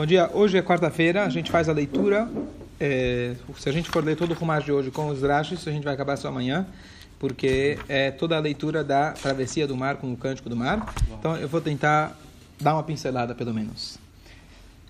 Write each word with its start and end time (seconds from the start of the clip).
Bom 0.00 0.06
dia, 0.06 0.30
hoje 0.32 0.56
é 0.56 0.62
quarta-feira, 0.62 1.26
a 1.26 1.28
gente 1.28 1.50
faz 1.50 1.68
a 1.68 1.74
leitura. 1.74 2.26
É, 2.80 3.34
se 3.58 3.68
a 3.68 3.72
gente 3.72 3.90
for 3.90 4.02
ler 4.02 4.16
todo 4.16 4.30
o 4.30 4.34
Rumash 4.34 4.64
de 4.64 4.72
hoje 4.72 4.90
com 4.90 5.08
os 5.08 5.20
Rashis, 5.22 5.68
a 5.68 5.70
gente 5.70 5.84
vai 5.84 5.92
acabar 5.92 6.16
só 6.16 6.28
amanhã, 6.28 6.66
porque 7.18 7.78
é 7.86 8.10
toda 8.10 8.34
a 8.34 8.40
leitura 8.40 8.82
da 8.82 9.12
travessia 9.12 9.66
do 9.66 9.76
mar 9.76 9.96
com 9.96 10.10
o 10.10 10.16
cântico 10.16 10.48
do 10.48 10.56
mar. 10.56 10.94
Então 11.18 11.36
eu 11.36 11.46
vou 11.46 11.60
tentar 11.60 12.18
dar 12.58 12.72
uma 12.72 12.82
pincelada, 12.82 13.34
pelo 13.34 13.52
menos. 13.52 13.98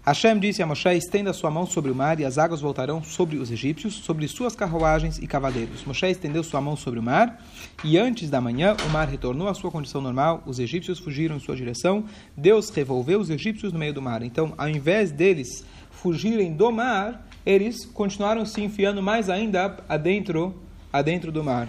Hashem 0.04 0.38
disse 0.38 0.62
a 0.62 0.66
Moshe: 0.66 0.88
estenda 0.88 1.32
sua 1.32 1.50
mão 1.50 1.66
sobre 1.66 1.90
o 1.90 1.94
mar 1.94 2.18
e 2.18 2.24
as 2.24 2.38
águas 2.38 2.60
voltarão 2.60 3.02
sobre 3.02 3.36
os 3.36 3.50
egípcios, 3.50 3.94
sobre 3.94 4.26
suas 4.28 4.56
carruagens 4.56 5.18
e 5.18 5.26
cavaleiros. 5.26 5.84
Moshe 5.84 6.06
estendeu 6.06 6.42
sua 6.42 6.60
mão 6.60 6.74
sobre 6.74 6.98
o 6.98 7.02
mar 7.02 7.44
e 7.84 7.98
antes 7.98 8.30
da 8.30 8.40
manhã 8.40 8.74
o 8.86 8.88
mar 8.88 9.06
retornou 9.08 9.46
à 9.46 9.54
sua 9.54 9.70
condição 9.70 10.00
normal. 10.00 10.42
Os 10.46 10.58
egípcios 10.58 10.98
fugiram 10.98 11.36
em 11.36 11.40
sua 11.40 11.54
direção. 11.54 12.06
Deus 12.34 12.70
revolveu 12.70 13.20
os 13.20 13.28
egípcios 13.28 13.74
no 13.74 13.78
meio 13.78 13.92
do 13.92 14.00
mar. 14.00 14.22
Então, 14.22 14.54
ao 14.56 14.70
invés 14.70 15.12
deles 15.12 15.64
fugirem 15.90 16.54
do 16.54 16.72
mar, 16.72 17.26
eles 17.44 17.84
continuaram 17.84 18.46
se 18.46 18.62
enfiando 18.62 19.02
mais 19.02 19.28
ainda 19.28 19.76
adentro, 19.86 20.54
adentro 20.90 21.30
do 21.30 21.44
mar. 21.44 21.68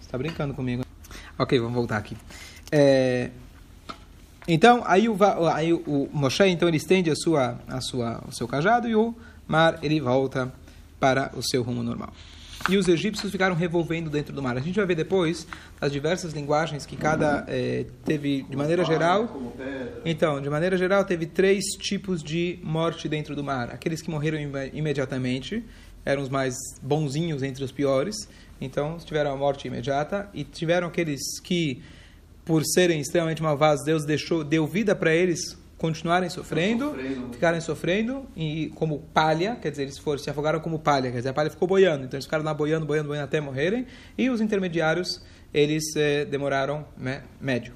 Está 0.00 0.18
brincando 0.18 0.52
comigo? 0.52 0.84
Ok, 1.38 1.58
vamos 1.58 1.74
voltar 1.74 1.96
aqui. 1.96 2.14
É, 2.70 3.30
então, 4.52 4.82
aí 4.84 5.08
o, 5.08 5.16
aí 5.52 5.72
o 5.72 6.08
Moshe, 6.12 6.44
então, 6.46 6.66
ele 6.66 6.76
estende 6.76 7.10
a 7.10 7.14
sua, 7.14 7.58
a 7.68 7.80
sua, 7.80 8.22
o 8.26 8.32
seu 8.32 8.48
cajado 8.48 8.88
e 8.88 8.96
o 8.96 9.14
mar, 9.46 9.78
ele 9.80 10.00
volta 10.00 10.52
para 10.98 11.30
o 11.36 11.42
seu 11.42 11.62
rumo 11.62 11.82
normal. 11.82 12.12
E 12.68 12.76
os 12.76 12.88
egípcios 12.88 13.30
ficaram 13.32 13.54
revolvendo 13.54 14.10
dentro 14.10 14.34
do 14.34 14.42
mar. 14.42 14.56
A 14.56 14.60
gente 14.60 14.76
vai 14.76 14.84
ver 14.84 14.94
depois 14.96 15.46
as 15.80 15.90
diversas 15.90 16.32
linguagens 16.32 16.84
que 16.84 16.96
cada 16.96 17.44
é, 17.48 17.86
teve, 18.04 18.42
de 18.42 18.56
maneira 18.56 18.84
geral. 18.84 19.54
Então, 20.04 20.40
de 20.40 20.50
maneira 20.50 20.76
geral, 20.76 21.04
teve 21.04 21.26
três 21.26 21.64
tipos 21.78 22.22
de 22.22 22.58
morte 22.62 23.08
dentro 23.08 23.34
do 23.34 23.42
mar. 23.42 23.70
Aqueles 23.70 24.02
que 24.02 24.10
morreram 24.10 24.38
imediatamente, 24.74 25.64
eram 26.04 26.22
os 26.22 26.28
mais 26.28 26.54
bonzinhos 26.82 27.42
entre 27.42 27.64
os 27.64 27.72
piores. 27.72 28.16
Então, 28.60 28.98
tiveram 28.98 29.32
a 29.32 29.36
morte 29.36 29.66
imediata. 29.66 30.28
E 30.34 30.44
tiveram 30.44 30.88
aqueles 30.88 31.40
que 31.42 31.82
por 32.50 32.64
serem 32.64 33.00
extremamente 33.00 33.40
malvados, 33.40 33.84
Deus 33.84 34.04
deixou, 34.04 34.42
deu 34.42 34.66
vida 34.66 34.92
para 34.92 35.14
eles 35.14 35.56
continuarem 35.78 36.28
sofrendo, 36.28 36.86
sofrendo, 36.86 37.32
ficarem 37.32 37.60
sofrendo, 37.60 38.26
e 38.36 38.72
como 38.74 38.98
palha, 39.14 39.54
quer 39.54 39.70
dizer, 39.70 39.84
eles 39.84 39.98
foram, 39.98 40.18
se 40.18 40.28
afogaram 40.28 40.58
como 40.58 40.76
palha, 40.76 41.12
quer 41.12 41.18
dizer, 41.18 41.28
a 41.28 41.32
palha 41.32 41.48
ficou 41.48 41.68
boiando, 41.68 42.06
então 42.06 42.16
eles 42.16 42.24
ficaram 42.24 42.42
lá 42.42 42.52
boiando, 42.52 42.84
boiando, 42.84 43.06
boiando 43.06 43.24
até 43.24 43.40
morrerem, 43.40 43.86
e 44.18 44.28
os 44.28 44.40
intermediários, 44.40 45.22
eles 45.54 45.94
eh, 45.94 46.24
demoraram 46.24 46.84
né, 46.98 47.22
médio. 47.40 47.72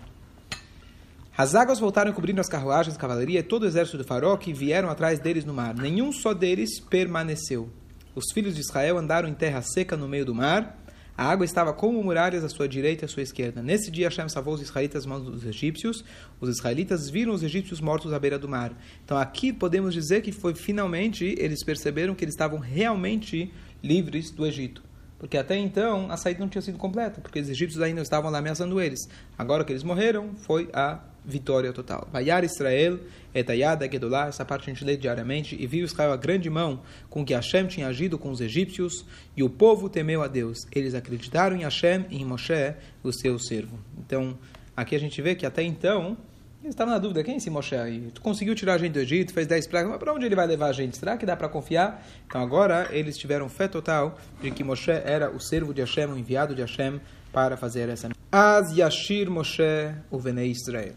As 1.38 1.54
águas 1.54 1.78
voltaram 1.78 2.12
cobrindo 2.12 2.40
as 2.40 2.48
carruagens, 2.48 2.96
a 2.96 2.98
cavalaria 2.98 3.38
e 3.38 3.42
todo 3.44 3.62
o 3.62 3.66
exército 3.66 3.98
do 3.98 4.04
faraó 4.04 4.36
que 4.36 4.52
vieram 4.52 4.90
atrás 4.90 5.20
deles 5.20 5.44
no 5.44 5.54
mar. 5.54 5.76
Nenhum 5.76 6.10
só 6.10 6.34
deles 6.34 6.80
permaneceu. 6.80 7.70
Os 8.12 8.24
filhos 8.34 8.56
de 8.56 8.60
Israel 8.60 8.98
andaram 8.98 9.28
em 9.28 9.34
terra 9.34 9.62
seca 9.62 9.96
no 9.96 10.08
meio 10.08 10.24
do 10.24 10.34
mar, 10.34 10.83
a 11.16 11.30
água 11.30 11.44
estava 11.44 11.72
como 11.72 12.02
muralhas 12.02 12.44
à 12.44 12.48
sua 12.48 12.68
direita 12.68 13.04
e 13.04 13.06
à 13.06 13.08
sua 13.08 13.22
esquerda. 13.22 13.62
Nesse 13.62 13.90
dia, 13.90 14.08
Hashem 14.08 14.28
salvou 14.28 14.54
os 14.54 14.60
israelitas 14.60 15.06
mãos 15.06 15.24
dos 15.24 15.44
egípcios. 15.44 16.04
Os 16.40 16.48
israelitas 16.48 17.08
viram 17.08 17.32
os 17.32 17.42
egípcios 17.42 17.80
mortos 17.80 18.12
à 18.12 18.18
beira 18.18 18.38
do 18.38 18.48
mar. 18.48 18.72
Então, 19.04 19.16
aqui 19.16 19.52
podemos 19.52 19.94
dizer 19.94 20.22
que 20.22 20.32
foi 20.32 20.54
finalmente 20.54 21.24
eles 21.38 21.62
perceberam 21.64 22.14
que 22.14 22.24
eles 22.24 22.34
estavam 22.34 22.58
realmente 22.58 23.52
livres 23.82 24.30
do 24.30 24.44
Egito. 24.44 24.83
Porque 25.24 25.38
até 25.38 25.56
então 25.56 26.10
a 26.10 26.18
saída 26.18 26.40
não 26.40 26.50
tinha 26.50 26.60
sido 26.60 26.76
completa, 26.76 27.18
porque 27.18 27.40
os 27.40 27.48
egípcios 27.48 27.80
ainda 27.80 28.02
estavam 28.02 28.30
lá 28.30 28.40
ameaçando 28.40 28.78
eles. 28.78 29.08
Agora 29.38 29.64
que 29.64 29.72
eles 29.72 29.82
morreram, 29.82 30.34
foi 30.36 30.68
a 30.70 31.00
vitória 31.24 31.72
total. 31.72 32.06
Vaiar 32.12 32.44
Israel, 32.44 33.00
etayada 33.34 33.90
gedolá, 33.90 34.26
essa 34.26 34.44
parte 34.44 34.68
a 34.68 34.74
gente 34.74 34.84
lê 34.84 34.98
diariamente, 34.98 35.56
e 35.58 35.66
viu 35.66 35.86
Israel 35.86 36.12
a 36.12 36.18
grande 36.18 36.50
mão 36.50 36.82
com 37.08 37.24
que 37.24 37.32
Hashem 37.32 37.66
tinha 37.68 37.86
agido 37.86 38.18
com 38.18 38.30
os 38.30 38.42
egípcios, 38.42 39.06
e 39.34 39.42
o 39.42 39.48
povo 39.48 39.88
temeu 39.88 40.22
a 40.22 40.28
Deus. 40.28 40.58
Eles 40.70 40.94
acreditaram 40.94 41.56
em 41.56 41.62
Hashem 41.62 42.04
e 42.10 42.20
em 42.20 42.24
Moshe, 42.26 42.74
o 43.02 43.10
seu 43.10 43.38
servo. 43.38 43.78
Então, 43.96 44.38
aqui 44.76 44.94
a 44.94 45.00
gente 45.00 45.22
vê 45.22 45.34
que 45.34 45.46
até 45.46 45.62
então, 45.62 46.18
eles 46.64 46.72
estavam 46.72 46.94
na 46.94 46.98
dúvida, 46.98 47.22
quem 47.22 47.34
é 47.34 47.36
esse 47.36 47.50
Moshe 47.50 47.76
aí? 47.76 48.10
Tu 48.14 48.22
conseguiu 48.22 48.54
tirar 48.54 48.74
a 48.74 48.78
gente 48.78 48.92
do 48.92 48.98
Egito, 48.98 49.34
fez 49.34 49.46
10 49.46 49.66
pragas, 49.66 49.90
mas 49.90 49.98
para 49.98 50.14
onde 50.14 50.24
ele 50.24 50.34
vai 50.34 50.46
levar 50.46 50.68
a 50.68 50.72
gente? 50.72 50.96
Será 50.96 51.14
que 51.14 51.26
dá 51.26 51.36
para 51.36 51.46
confiar? 51.46 52.06
Então 52.26 52.40
agora 52.40 52.88
eles 52.90 53.18
tiveram 53.18 53.50
fé 53.50 53.68
total 53.68 54.18
de 54.40 54.50
que 54.50 54.64
Moshe 54.64 54.90
era 54.90 55.30
o 55.30 55.38
servo 55.38 55.74
de 55.74 55.82
Hashem, 55.82 56.06
o 56.06 56.16
enviado 56.16 56.54
de 56.54 56.62
Hashem, 56.62 57.02
para 57.30 57.56
fazer 57.58 57.90
essa 57.90 58.08
As 58.32 58.74
Yashir 58.74 59.30
Moshe, 59.30 59.62
o 60.10 60.18
Venei 60.18 60.52
Israel. 60.52 60.94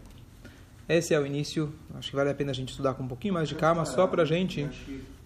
Esse 0.88 1.12
é 1.12 1.20
o 1.20 1.26
início. 1.26 1.70
Acho 1.94 2.08
que 2.08 2.16
vale 2.16 2.30
a 2.30 2.34
pena 2.34 2.50
a 2.50 2.54
gente 2.54 2.70
estudar 2.70 2.94
com 2.94 3.02
um 3.02 3.08
pouquinho 3.08 3.34
mais 3.34 3.46
de 3.46 3.54
calma, 3.54 3.84
só 3.84 4.06
para 4.06 4.24
gente, 4.24 4.66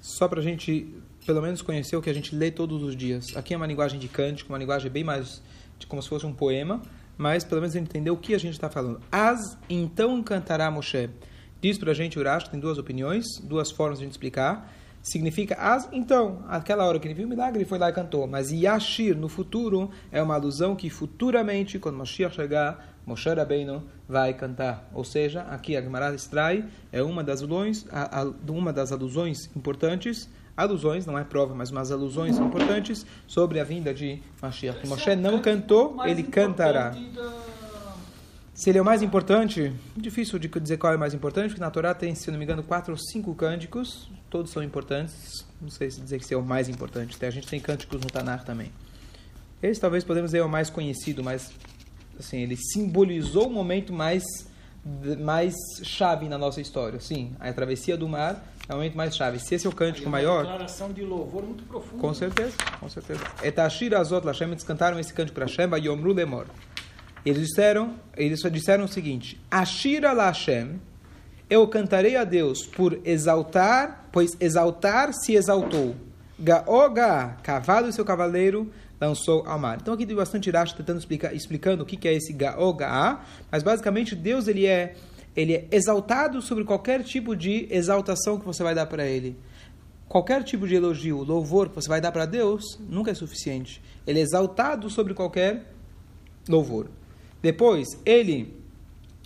só 0.00 0.26
para 0.26 0.42
gente, 0.42 0.92
pelo 1.24 1.40
menos 1.40 1.62
conhecer 1.62 1.94
o 1.94 2.02
que 2.02 2.10
a 2.10 2.14
gente 2.14 2.34
lê 2.34 2.50
todos 2.50 2.82
os 2.82 2.96
dias. 2.96 3.36
Aqui 3.36 3.54
é 3.54 3.56
uma 3.56 3.66
linguagem 3.66 4.00
de 4.00 4.08
cântico, 4.08 4.52
uma 4.52 4.58
linguagem 4.58 4.90
bem 4.90 5.04
mais 5.04 5.40
de 5.78 5.86
como 5.86 6.02
se 6.02 6.08
fosse 6.08 6.26
um 6.26 6.32
poema, 6.32 6.82
mas 7.22 7.44
pelo 7.44 7.60
menos 7.60 7.76
entender 7.76 8.10
o 8.10 8.16
que 8.16 8.34
a 8.34 8.38
gente 8.38 8.54
está 8.54 8.68
falando. 8.68 9.00
As 9.10 9.56
então 9.70 10.20
cantará 10.24 10.68
Moshe. 10.72 11.08
Diz 11.60 11.78
para 11.78 11.92
a 11.92 11.94
gente 11.94 12.18
Urash, 12.18 12.48
tem 12.48 12.58
duas 12.58 12.78
opiniões, 12.78 13.24
duas 13.44 13.70
formas 13.70 13.98
de 13.98 14.04
a 14.04 14.06
gente 14.06 14.14
explicar. 14.14 14.68
Significa 15.00 15.54
as, 15.54 15.88
então, 15.92 16.44
aquela 16.48 16.84
hora 16.84 16.98
que 16.98 17.06
ele 17.06 17.14
viu 17.14 17.26
o 17.26 17.28
milagre, 17.28 17.64
foi 17.64 17.78
lá 17.78 17.90
e 17.90 17.92
cantou. 17.92 18.26
Mas 18.26 18.50
Yashir, 18.50 19.16
no 19.16 19.28
futuro, 19.28 19.88
é 20.10 20.20
uma 20.20 20.34
alusão 20.34 20.74
que 20.74 20.90
futuramente, 20.90 21.78
quando 21.78 21.96
Moshiach 21.96 22.34
chegar, 22.34 22.92
Moshe 23.06 23.28
Rabbeinu 23.28 23.84
vai 24.08 24.34
cantar. 24.34 24.88
Ou 24.92 25.04
seja, 25.04 25.42
aqui 25.42 25.76
a 25.76 25.82
Gemara 25.82 26.12
extrai 26.14 26.64
é 26.90 27.02
uma 27.04 27.22
das 27.22 27.40
uma 27.42 28.72
das 28.72 28.90
alusões 28.90 29.48
importantes, 29.56 30.28
alusões, 30.62 31.04
não 31.06 31.18
é 31.18 31.24
prova, 31.24 31.54
mas 31.54 31.70
umas 31.70 31.92
alusões 31.92 32.38
importantes 32.38 33.04
sobre 33.26 33.60
a 33.60 33.64
vinda 33.64 33.92
de 33.92 34.22
Mashiach. 34.40 34.86
Moshe 34.86 35.14
não 35.16 35.40
cantou, 35.40 35.96
ele 36.06 36.22
cantará. 36.22 36.94
Se 38.54 38.70
ele 38.70 38.78
é 38.78 38.82
o 38.82 38.84
mais 38.84 39.02
importante, 39.02 39.72
difícil 39.96 40.38
de 40.38 40.48
dizer 40.48 40.76
qual 40.76 40.92
é 40.92 40.96
o 40.96 40.98
mais 40.98 41.14
importante, 41.14 41.48
porque 41.48 41.60
na 41.60 41.70
Torá 41.70 41.94
tem, 41.94 42.14
se 42.14 42.30
não 42.30 42.38
me 42.38 42.44
engano, 42.44 42.62
quatro 42.62 42.92
ou 42.92 42.98
cinco 42.98 43.34
cânticos, 43.34 44.10
todos 44.28 44.52
são 44.52 44.62
importantes, 44.62 45.44
não 45.60 45.70
sei 45.70 45.90
se 45.90 46.00
dizer 46.00 46.18
que 46.20 46.32
é 46.32 46.36
o 46.36 46.42
mais 46.42 46.68
importante, 46.68 47.16
a 47.24 47.30
gente 47.30 47.46
tem 47.46 47.58
cânticos 47.58 48.00
no 48.00 48.06
Tanar 48.08 48.44
também. 48.44 48.70
Esse 49.62 49.80
talvez 49.80 50.04
podemos 50.04 50.30
dizer 50.30 50.38
é 50.38 50.44
o 50.44 50.48
mais 50.48 50.68
conhecido, 50.68 51.24
mas 51.24 51.50
assim, 52.18 52.38
ele 52.40 52.56
simbolizou 52.56 53.48
o 53.48 53.52
momento 53.52 53.92
mais 53.92 54.22
mais 55.20 55.54
chave 55.84 56.28
na 56.28 56.36
nossa 56.36 56.60
história. 56.60 56.98
Sim, 57.00 57.32
a 57.38 57.52
travessia 57.52 57.96
do 57.96 58.08
mar 58.08 58.51
é 58.68 58.72
o 58.72 58.76
momento 58.76 58.96
mais 58.96 59.16
chave. 59.16 59.38
Se 59.38 59.54
esse 59.54 59.66
é 59.66 59.70
o 59.70 59.72
cântico 59.72 60.08
maior. 60.08 60.44
Uma 60.44 60.52
declaração 60.52 60.92
de 60.92 61.02
louvor 61.02 61.42
muito 61.42 61.64
profunda. 61.64 62.00
Com 62.00 62.14
certeza, 62.14 62.52
com 62.78 62.88
certeza. 62.88 63.20
Etashir 63.42 63.94
Azot 63.94 64.24
Lashem, 64.24 64.48
eles 64.48 64.64
cantaram 64.64 64.98
esse 64.98 65.12
cântico 65.12 65.34
para 65.34 65.46
Hashem, 65.46 65.68
Yomru 65.84 66.12
Lemor. 66.12 66.46
Eles 67.24 67.48
disseram, 67.48 67.94
eles 68.16 68.40
disseram 68.40 68.84
o 68.84 68.88
seguinte: 68.88 69.40
Ashira 69.50 70.12
Lashem, 70.12 70.80
eu 71.48 71.66
cantarei 71.68 72.16
a 72.16 72.24
Deus 72.24 72.66
por 72.66 72.98
exaltar, 73.04 74.06
pois 74.10 74.36
exaltar 74.40 75.12
se 75.12 75.34
exaltou. 75.34 75.94
Gaoga, 76.38 77.36
cavalo 77.42 77.88
e 77.88 77.92
seu 77.92 78.04
cavaleiro, 78.04 78.72
lançou 79.00 79.44
ao 79.46 79.58
mar. 79.58 79.78
Então 79.80 79.94
aqui 79.94 80.06
tem 80.06 80.16
bastante 80.16 80.48
Irash 80.48 80.72
tentando 80.72 80.98
explicar, 80.98 81.34
explicando 81.34 81.82
o 81.82 81.86
que 81.86 82.08
é 82.08 82.14
esse 82.14 82.32
Gaoga, 82.32 83.20
mas 83.50 83.62
basicamente 83.62 84.16
Deus 84.16 84.48
ele 84.48 84.66
é, 84.66 84.94
ele 85.36 85.54
é 85.54 85.66
exaltado 85.70 86.40
sobre 86.42 86.64
qualquer 86.64 87.02
tipo 87.02 87.34
de 87.34 87.66
exaltação 87.70 88.38
que 88.38 88.44
você 88.44 88.62
vai 88.62 88.74
dar 88.74 88.86
para 88.86 89.06
ele. 89.06 89.36
Qualquer 90.08 90.44
tipo 90.44 90.68
de 90.68 90.74
elogio, 90.74 91.22
louvor 91.22 91.70
que 91.70 91.74
você 91.74 91.88
vai 91.88 92.00
dar 92.00 92.12
para 92.12 92.26
Deus 92.26 92.78
nunca 92.88 93.10
é 93.10 93.14
suficiente. 93.14 93.80
Ele 94.06 94.18
é 94.18 94.22
exaltado 94.22 94.90
sobre 94.90 95.14
qualquer 95.14 95.72
louvor. 96.48 96.88
Depois, 97.40 97.98
ele 98.04 98.62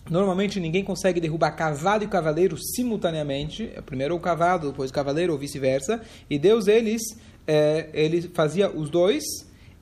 Normalmente 0.09 0.61
ninguém 0.61 0.85
consegue 0.85 1.21
derrubar 1.21 1.51
cavalo 1.53 2.05
e 2.05 2.07
cavaleiro 2.07 2.57
simultaneamente. 2.57 3.73
Primeiro 3.85 4.15
o 4.15 4.21
cavalo, 4.21 4.71
depois 4.71 4.91
o 4.91 4.95
cavaleiro 4.95 5.33
ou 5.33 5.39
vice-versa. 5.39 6.01
E 6.31 6.39
Deus 6.39 6.69
eles 6.69 7.03
é, 7.47 7.89
ele 7.93 8.23
fazia 8.23 8.71
os 8.71 8.89
dois 8.89 9.25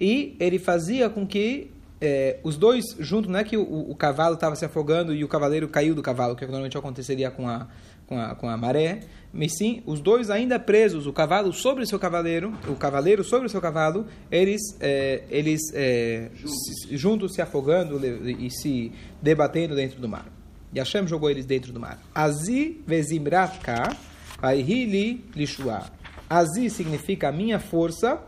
e 0.01 0.35
ele 0.41 0.59
fazia 0.59 1.11
com 1.11 1.27
que 1.27 1.71
é, 2.05 2.39
os 2.43 2.57
dois 2.57 2.85
juntos, 2.99 3.31
não 3.31 3.39
é 3.39 3.45
que 3.45 3.57
o, 3.57 3.91
o 3.91 3.95
cavalo 3.95 4.35
estava 4.35 4.55
se 4.55 4.65
afogando 4.65 5.15
e 5.15 5.25
o 5.25 5.29
cavaleiro 5.29 5.69
caiu 5.69 5.95
do 5.95 6.03
cavalo, 6.03 6.37
que 6.37 6.45
normalmente 6.45 6.77
aconteceria 6.77 7.31
com 7.31 7.49
a, 7.49 7.67
com 8.07 8.21
a, 8.21 8.35
com 8.35 8.49
a 8.49 8.57
maré, 8.57 9.01
mas 9.33 9.57
sim, 9.57 9.83
os 9.87 10.01
dois 10.01 10.31
ainda 10.31 10.59
presos, 10.59 11.07
o 11.07 11.13
cavalo 11.13 11.53
sobre 11.53 11.83
o 11.83 11.87
seu 11.87 11.99
cavaleiro, 11.99 12.53
o 12.69 12.75
cavaleiro 12.75 13.25
sobre 13.25 13.47
o 13.47 13.51
seu 13.51 13.61
cavalo, 13.61 14.07
eles, 14.31 14.61
é, 14.81 15.23
eles 15.31 15.61
é, 15.73 16.31
juntos. 16.35 16.91
juntos 16.91 17.35
se 17.35 17.41
afogando 17.43 18.01
e 18.05 18.51
se 18.51 18.93
debatendo 19.23 19.75
dentro 19.75 20.01
do 20.01 20.09
mar. 20.09 20.27
E 20.73 20.79
Hashem 20.79 21.07
jogou 21.07 21.31
eles 21.31 21.47
dentro 21.47 21.73
do 21.73 21.81
mar. 21.81 21.99
Azi 22.15 22.83
vezimratka, 22.87 23.97
aihili 24.43 25.25
lishua. 25.35 25.85
Azi 26.29 26.69
significa 26.69 27.29
a 27.29 27.33
minha 27.33 27.59
força, 27.59 28.21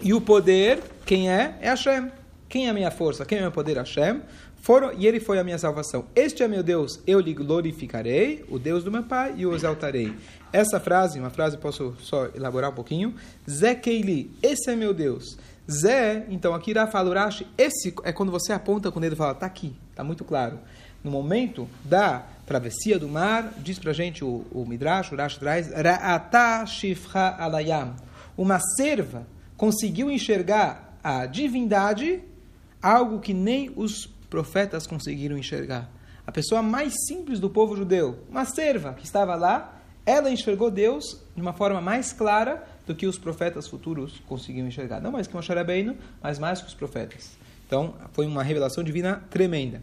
e 0.00 0.12
o 0.12 0.20
poder, 0.20 0.82
quem 1.06 1.30
é? 1.30 1.56
É 1.60 1.68
Hashem. 1.68 2.10
Quem 2.48 2.66
é 2.66 2.70
a 2.70 2.74
minha 2.74 2.90
força? 2.90 3.24
Quem 3.24 3.38
é 3.38 3.40
o 3.40 3.44
meu 3.44 3.52
poder? 3.52 3.76
Hashem. 3.76 4.22
foram, 4.60 4.92
e 4.92 5.06
ele 5.06 5.20
foi 5.20 5.38
a 5.38 5.44
minha 5.44 5.58
salvação. 5.58 6.06
Este 6.14 6.42
é 6.42 6.48
meu 6.48 6.62
Deus, 6.62 7.00
eu 7.06 7.20
lhe 7.20 7.34
glorificarei, 7.34 8.44
o 8.48 8.58
Deus 8.58 8.84
do 8.84 8.90
meu 8.90 9.02
pai, 9.02 9.34
e 9.36 9.44
o 9.44 9.54
exaltarei. 9.54 10.14
Essa 10.52 10.78
frase, 10.78 11.18
uma 11.18 11.30
frase, 11.30 11.58
posso 11.58 11.96
só 12.00 12.26
elaborar 12.34 12.70
um 12.70 12.74
pouquinho. 12.74 13.14
Zé 13.50 13.74
Keili, 13.74 14.30
esse 14.42 14.70
é 14.70 14.76
meu 14.76 14.94
Deus. 14.94 15.36
Zé, 15.70 16.26
então 16.28 16.54
aqui 16.54 16.70
irá 16.70 16.86
falar 16.86 17.30
esse 17.56 17.94
é 18.04 18.12
quando 18.12 18.30
você 18.30 18.52
aponta 18.52 18.90
com 18.90 18.98
o 18.98 19.02
dedo 19.02 19.14
e 19.14 19.16
fala, 19.16 19.34
tá 19.34 19.46
aqui, 19.46 19.74
tá 19.94 20.04
muito 20.04 20.24
claro. 20.24 20.58
No 21.02 21.10
momento 21.10 21.68
da 21.84 22.24
travessia 22.46 22.98
do 22.98 23.08
mar, 23.08 23.52
diz 23.58 23.78
pra 23.78 23.92
gente 23.92 24.24
o, 24.24 24.44
o 24.52 24.64
Midrash, 24.66 25.10
o 25.10 25.14
Urashi 25.14 25.38
traz, 25.38 25.70
Ra'ata 25.70 26.64
Shifra 26.66 27.36
Alayam. 27.38 27.94
Uma 28.36 28.58
serva 28.76 29.26
conseguiu 29.56 30.10
enxergar 30.10 30.98
a 31.02 31.26
divindade, 31.26 32.22
algo 32.84 33.18
que 33.18 33.32
nem 33.32 33.72
os 33.74 34.06
profetas 34.28 34.86
conseguiram 34.86 35.38
enxergar. 35.38 35.90
A 36.26 36.30
pessoa 36.30 36.62
mais 36.62 36.92
simples 37.06 37.40
do 37.40 37.48
povo 37.48 37.74
judeu, 37.74 38.18
uma 38.28 38.44
serva 38.44 38.92
que 38.92 39.06
estava 39.06 39.34
lá, 39.34 39.80
ela 40.04 40.30
enxergou 40.30 40.70
Deus 40.70 41.18
de 41.34 41.40
uma 41.40 41.54
forma 41.54 41.80
mais 41.80 42.12
clara 42.12 42.62
do 42.86 42.94
que 42.94 43.06
os 43.06 43.16
profetas 43.16 43.66
futuros 43.66 44.20
conseguiam 44.28 44.66
enxergar. 44.66 45.00
Não 45.00 45.10
mais 45.10 45.26
que 45.26 45.34
Moshe 45.34 45.50
Rabbeinu, 45.50 45.96
mas 46.22 46.38
mais 46.38 46.60
que 46.60 46.68
os 46.68 46.74
profetas. 46.74 47.38
Então, 47.66 47.94
foi 48.12 48.26
uma 48.26 48.42
revelação 48.42 48.84
divina 48.84 49.24
tremenda. 49.30 49.82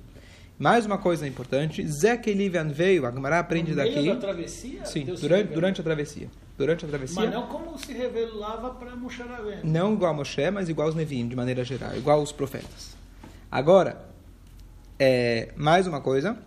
Mais 0.59 0.86
uma 0.86 1.00
coisa 1.00 1.27
importante, 1.27 1.83
Zekelivan 1.88 2.68
veio, 2.68 3.07
a 3.07 3.12
Gemara 3.12 3.39
aprende 3.39 3.71
no 3.71 3.77
daqui. 3.77 3.95
meio 3.95 4.13
da 4.13 4.21
travessia? 4.21 4.86
Sim, 4.86 5.06
Deus 5.06 5.21
durante, 5.21 5.53
durante 5.53 5.81
a 5.81 5.83
travessia. 5.83 6.30
Durante 6.62 6.86
a 6.86 6.88
travessia. 6.88 7.22
Mas 7.22 7.34
não 7.34 7.48
como 7.48 7.75
se 7.80 7.92
revelava 7.92 8.69
para 8.69 8.96
Moshe 8.96 9.24
Rabbeinu. 9.24 9.62
Não 9.63 9.94
igual 9.94 10.12
a 10.12 10.13
Moshe, 10.13 10.52
mas 10.52 10.69
igual 10.69 10.88
aos 10.88 10.96
Nevim, 10.96 11.28
de 11.28 11.36
maneira 11.36 11.63
geral, 11.63 11.98
igual 11.98 12.19
aos 12.19 12.31
profetas. 12.31 12.96
Agora, 13.52 14.06
é, 15.00 15.52
mais 15.56 15.88
uma 15.88 16.00
coisa, 16.00 16.38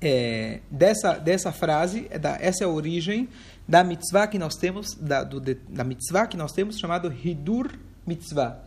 é, 0.00 0.60
dessa, 0.70 1.18
dessa 1.18 1.52
frase, 1.52 2.06
é 2.08 2.18
da, 2.18 2.38
essa 2.40 2.64
é 2.64 2.66
a 2.66 2.70
origem 2.70 3.28
da 3.68 3.84
mitzvah 3.84 4.26
que 4.26 4.38
nós 4.38 4.56
temos, 4.56 4.94
da, 4.94 5.22
do, 5.22 5.38
da 5.38 5.84
mitzvah 5.84 6.26
que 6.26 6.38
nós 6.38 6.52
temos 6.52 6.78
chamado 6.78 7.12
Hidur 7.12 7.70
Mitzvah. 8.06 8.58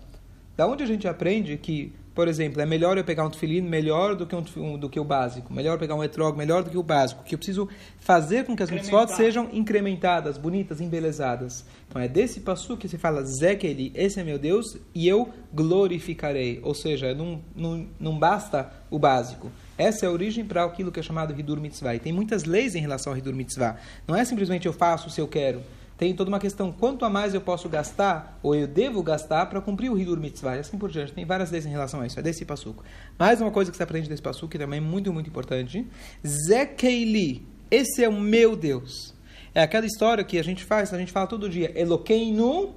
Da 0.55 0.67
onde 0.67 0.83
a 0.83 0.85
gente 0.85 1.07
aprende 1.07 1.57
que, 1.57 1.91
por 2.17 2.27
exemplo, 2.27 2.59
é 2.59 2.65
melhor 2.65 2.97
eu 2.97 3.03
pegar 3.03 3.23
um 3.27 3.29
tefilim 3.29 3.61
melhor 3.61 4.15
do 4.15 4.25
que, 4.25 4.35
um, 4.35 4.75
do 4.75 4.89
que 4.89 4.99
o 4.99 5.03
básico, 5.03 5.53
melhor 5.53 5.77
pegar 5.77 5.93
um 5.93 6.03
etrog 6.03 6.35
melhor 6.35 6.63
do 6.63 6.71
que 6.71 6.77
o 6.77 6.81
básico, 6.81 7.23
que 7.23 7.35
eu 7.35 7.37
preciso 7.37 7.69
fazer 7.99 8.43
com 8.43 8.55
que 8.55 8.63
as 8.63 8.71
mitzvot 8.71 9.11
sejam 9.15 9.47
incrementadas, 9.53 10.35
bonitas, 10.35 10.81
embelezadas. 10.81 11.63
Então 11.87 12.01
é 12.01 12.07
desse 12.07 12.39
passo 12.39 12.75
que 12.75 12.87
se 12.87 12.97
fala 12.97 13.23
Zekeli, 13.23 13.91
esse 13.93 14.19
é 14.19 14.23
meu 14.23 14.39
Deus, 14.39 14.65
e 14.95 15.07
eu 15.07 15.29
glorificarei. 15.53 16.59
Ou 16.63 16.73
seja, 16.73 17.13
não, 17.13 17.39
não, 17.55 17.87
não 17.99 18.17
basta 18.17 18.67
o 18.89 18.97
básico. 18.97 19.51
Essa 19.77 20.07
é 20.07 20.09
a 20.09 20.11
origem 20.11 20.43
para 20.43 20.63
aquilo 20.63 20.91
que 20.91 20.99
é 20.99 21.03
chamado 21.03 21.39
Hidur 21.39 21.61
Mitzvah. 21.61 21.93
E 21.93 21.99
tem 21.99 22.11
muitas 22.11 22.45
leis 22.45 22.73
em 22.73 22.81
relação 22.81 23.13
ao 23.13 23.19
Hidur 23.19 23.35
Mitzvah. 23.35 23.77
Não 24.07 24.15
é 24.15 24.25
simplesmente 24.25 24.65
eu 24.65 24.73
faço 24.73 25.11
se 25.11 25.21
eu 25.21 25.27
quero. 25.27 25.61
Tem 25.97 26.15
toda 26.15 26.29
uma 26.29 26.39
questão, 26.39 26.71
quanto 26.71 27.03
a 27.03 27.09
mais 27.09 27.33
eu 27.33 27.41
posso 27.41 27.67
gastar, 27.67 28.39
ou 28.43 28.53
eu 28.53 28.67
devo 28.67 29.01
gastar, 29.01 29.47
para 29.47 29.59
cumprir 29.59 29.91
o 29.91 29.99
Hidur 29.99 30.19
Mitzvah, 30.19 30.55
e 30.55 30.59
assim 30.59 30.77
por 30.77 30.91
diante. 30.91 31.11
Tem 31.11 31.25
várias 31.25 31.49
leis 31.49 31.65
em 31.65 31.69
relação 31.69 32.01
a 32.01 32.05
isso, 32.05 32.19
é 32.19 32.21
desse 32.21 32.45
passuco. 32.45 32.83
Mais 33.17 33.41
uma 33.41 33.49
coisa 33.49 33.71
que 33.71 33.77
você 33.77 33.81
aprende 33.81 34.07
desse 34.07 34.21
passuco, 34.21 34.49
que 34.49 34.59
também 34.59 34.77
é 34.77 34.81
muito, 34.81 35.11
muito 35.11 35.27
importante. 35.27 35.87
Zekeili, 36.25 37.47
esse 37.71 38.03
é 38.03 38.07
o 38.07 38.13
meu 38.13 38.55
Deus. 38.55 39.15
É 39.55 39.63
aquela 39.63 39.87
história 39.87 40.23
que 40.23 40.37
a 40.37 40.43
gente 40.43 40.63
faz, 40.63 40.93
a 40.93 40.99
gente 40.99 41.11
fala 41.11 41.25
todo 41.25 41.49
dia, 41.49 41.71
Eloqueinu, 41.75 42.75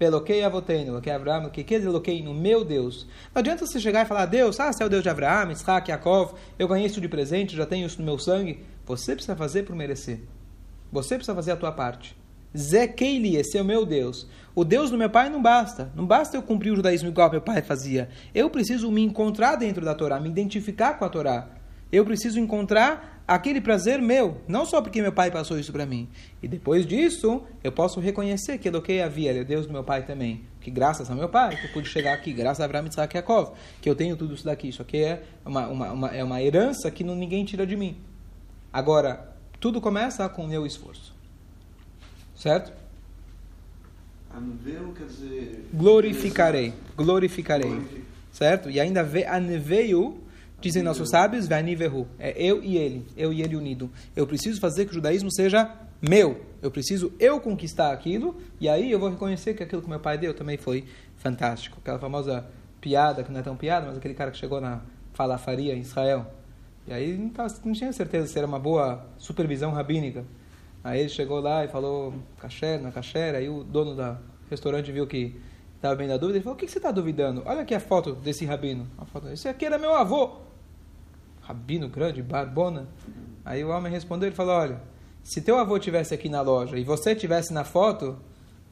Eloquei 0.00 0.42
Avoteinu, 0.42 0.92
Eloquei 0.92 1.12
Avraham, 1.12 1.50
que 1.50 1.62
que 1.62 1.74
é 1.74 1.78
Eloqueinu, 1.78 2.32
meu 2.32 2.64
Deus. 2.64 3.06
Não 3.34 3.40
adianta 3.40 3.66
você 3.66 3.78
chegar 3.78 4.06
e 4.06 4.08
falar, 4.08 4.24
Deus, 4.24 4.58
ah, 4.58 4.72
você 4.72 4.82
é 4.82 4.86
o 4.86 4.88
Deus 4.88 5.02
de 5.02 5.10
Avraham, 5.10 5.52
Isaac, 5.52 5.90
Yaakov, 5.90 6.32
eu 6.58 6.66
ganhei 6.66 6.86
isso 6.86 6.98
de 6.98 7.08
presente, 7.08 7.54
já 7.54 7.66
tenho 7.66 7.86
isso 7.86 7.98
no 7.98 8.06
meu 8.06 8.18
sangue. 8.18 8.64
Você 8.86 9.12
precisa 9.12 9.36
fazer 9.36 9.64
por 9.64 9.76
merecer. 9.76 10.20
Você 10.90 11.16
precisa 11.16 11.34
fazer 11.34 11.52
a 11.52 11.56
tua 11.56 11.72
parte. 11.72 12.17
Zekeili, 12.56 13.36
esse 13.36 13.56
é 13.58 13.62
o 13.62 13.64
meu 13.64 13.84
Deus. 13.84 14.26
O 14.54 14.64
Deus 14.64 14.90
do 14.90 14.98
meu 14.98 15.08
pai 15.10 15.28
não 15.28 15.40
basta. 15.40 15.90
Não 15.94 16.04
basta 16.06 16.36
eu 16.36 16.42
cumprir 16.42 16.72
o 16.72 16.76
judaísmo 16.76 17.08
igual 17.08 17.30
meu 17.30 17.40
pai 17.40 17.62
fazia. 17.62 18.08
Eu 18.34 18.50
preciso 18.50 18.90
me 18.90 19.02
encontrar 19.02 19.56
dentro 19.56 19.84
da 19.84 19.94
Torá, 19.94 20.18
me 20.18 20.28
identificar 20.28 20.94
com 20.98 21.04
a 21.04 21.08
Torá. 21.08 21.48
Eu 21.92 22.04
preciso 22.04 22.38
encontrar 22.40 23.22
aquele 23.26 23.60
prazer 23.60 24.00
meu, 24.00 24.38
não 24.48 24.64
só 24.66 24.80
porque 24.82 25.00
meu 25.00 25.12
pai 25.12 25.30
passou 25.30 25.58
isso 25.58 25.70
para 25.72 25.86
mim. 25.86 26.08
E 26.42 26.48
depois 26.48 26.86
disso, 26.86 27.42
eu 27.62 27.70
posso 27.70 28.00
reconhecer 28.00 28.58
que 28.58 28.68
Eloquei 28.68 29.00
havia, 29.02 29.30
ele 29.30 29.40
é 29.40 29.44
Deus 29.44 29.66
do 29.66 29.72
meu 29.72 29.84
pai 29.84 30.04
também. 30.04 30.42
Que 30.60 30.70
graças 30.70 31.08
ao 31.10 31.16
meu 31.16 31.28
pai, 31.28 31.56
que 31.56 31.66
eu 31.66 31.72
pude 31.72 31.88
chegar 31.88 32.12
aqui, 32.14 32.32
graças 32.32 32.60
a 32.60 32.64
Abraão, 32.64 32.86
Isaac 32.86 33.14
Yaakov, 33.16 33.52
que 33.80 33.88
eu 33.88 33.94
tenho 33.94 34.16
tudo 34.16 34.34
isso 34.34 34.44
daqui. 34.44 34.68
Isso 34.68 34.82
aqui 34.82 34.98
é 35.02 35.22
uma, 35.46 35.66
uma, 35.68 35.92
uma- 35.92 36.08
é 36.16 36.24
uma 36.24 36.42
herança 36.42 36.90
que 36.90 37.04
não, 37.04 37.14
ninguém 37.14 37.44
tira 37.44 37.66
de 37.66 37.76
mim. 37.76 37.96
Agora, 38.72 39.32
tudo 39.60 39.80
começa 39.80 40.28
com 40.28 40.44
o 40.44 40.48
meu 40.48 40.66
esforço. 40.66 41.16
Certo? 42.38 42.72
Anveu 44.34 44.92
quer 44.96 45.06
dizer. 45.06 45.68
Glorificarei. 45.74 46.72
Glorificarei. 46.96 47.68
Glorific- 47.68 48.04
Certo? 48.30 48.70
E 48.70 48.78
ainda 48.78 49.02
ve, 49.02 49.24
anveio, 49.24 50.18
dizem 50.60 50.82
nossos 50.82 51.10
sábios, 51.10 51.48
vanivehu. 51.48 52.06
É 52.18 52.40
eu 52.40 52.62
e 52.62 52.76
ele. 52.76 53.04
Eu 53.16 53.32
e 53.32 53.42
ele 53.42 53.56
unido. 53.56 53.90
Eu 54.14 54.26
preciso 54.26 54.60
fazer 54.60 54.84
que 54.84 54.92
o 54.92 54.94
judaísmo 54.94 55.30
seja 55.32 55.74
meu. 56.00 56.44
Eu 56.62 56.70
preciso 56.70 57.12
eu 57.18 57.40
conquistar 57.40 57.92
aquilo. 57.92 58.36
E 58.60 58.68
aí 58.68 58.92
eu 58.92 58.98
vou 59.00 59.08
reconhecer 59.10 59.54
que 59.54 59.62
aquilo 59.62 59.82
que 59.82 59.88
meu 59.88 59.98
pai 59.98 60.16
deu 60.18 60.34
também 60.34 60.56
foi 60.56 60.84
fantástico. 61.16 61.78
Aquela 61.80 61.98
famosa 61.98 62.46
piada, 62.80 63.24
que 63.24 63.32
não 63.32 63.40
é 63.40 63.42
tão 63.42 63.56
piada, 63.56 63.86
mas 63.86 63.96
aquele 63.96 64.14
cara 64.14 64.30
que 64.30 64.36
chegou 64.38 64.60
na 64.60 64.80
falafaria 65.14 65.74
em 65.74 65.80
Israel. 65.80 66.26
E 66.86 66.92
aí 66.92 67.16
não, 67.16 67.30
tava- 67.30 67.52
não 67.64 67.72
tinha 67.72 67.92
certeza 67.92 68.28
se 68.28 68.38
era 68.38 68.46
uma 68.46 68.58
boa 68.60 69.04
supervisão 69.18 69.72
rabínica. 69.72 70.24
Aí 70.82 71.00
ele 71.00 71.08
chegou 71.08 71.40
lá 71.40 71.64
e 71.64 71.68
falou 71.68 72.14
caché, 72.40 72.78
na 72.78 72.92
caché, 72.92 73.36
aí 73.36 73.48
o 73.48 73.64
dono 73.64 73.94
do 73.94 74.18
restaurante 74.48 74.90
viu 74.92 75.06
que 75.06 75.38
estava 75.76 75.94
bem 75.94 76.08
na 76.08 76.16
dúvida, 76.16 76.38
ele 76.38 76.44
falou, 76.44 76.56
o 76.56 76.58
que 76.58 76.66
que 76.66 76.72
você 76.72 76.78
está 76.78 76.90
duvidando? 76.90 77.42
Olha 77.44 77.62
aqui 77.62 77.74
a 77.74 77.80
foto 77.80 78.12
desse 78.12 78.44
rabino. 78.44 78.86
A 78.96 79.04
foto, 79.04 79.28
esse 79.28 79.48
aqui 79.48 79.64
era 79.64 79.78
meu 79.78 79.94
avô. 79.94 80.38
Rabino 81.40 81.88
grande, 81.88 82.22
barbona. 82.22 82.86
Aí 83.44 83.64
o 83.64 83.68
homem 83.68 83.90
respondeu, 83.90 84.28
ele 84.28 84.36
falou, 84.36 84.54
olha, 84.54 84.80
se 85.22 85.40
teu 85.40 85.58
avô 85.58 85.78
tivesse 85.78 86.14
aqui 86.14 86.28
na 86.28 86.40
loja 86.40 86.78
e 86.78 86.84
você 86.84 87.14
tivesse 87.14 87.52
na 87.52 87.64
foto, 87.64 88.18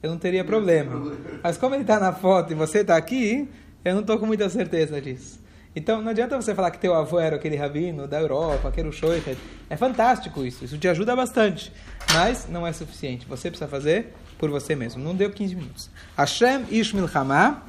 eu 0.01 0.09
não 0.09 0.17
teria 0.17 0.43
problema. 0.43 1.15
Mas 1.43 1.57
como 1.57 1.75
ele 1.75 1.83
está 1.83 1.99
na 1.99 2.13
foto 2.13 2.51
e 2.51 2.55
você 2.55 2.79
está 2.79 2.95
aqui, 2.97 3.49
eu 3.83 3.93
não 3.93 4.01
estou 4.01 4.17
com 4.19 4.25
muita 4.25 4.49
certeza 4.49 5.01
disso. 5.01 5.39
Então 5.77 6.01
não 6.01 6.09
adianta 6.09 6.35
você 6.35 6.55
falar 6.55 6.71
que 6.71 6.79
teu 6.79 6.95
avô 6.95 7.19
era 7.19 7.35
aquele 7.35 7.55
rabino 7.55 8.07
da 8.07 8.19
Europa, 8.19 8.67
aquele 8.67 8.91
Shoichet. 8.91 9.37
É 9.69 9.77
fantástico 9.77 10.43
isso, 10.43 10.65
isso 10.65 10.75
te 10.75 10.87
ajuda 10.87 11.15
bastante. 11.15 11.71
Mas 12.15 12.47
não 12.49 12.65
é 12.65 12.73
suficiente. 12.73 13.27
Você 13.27 13.51
precisa 13.51 13.69
fazer 13.69 14.11
por 14.39 14.49
você 14.49 14.75
mesmo. 14.75 15.03
Não 15.03 15.13
deu 15.13 15.29
15 15.29 15.55
minutos. 15.55 15.87
Hashem 16.17 16.65
Ish 16.71 16.93
Milchama, 16.93 17.61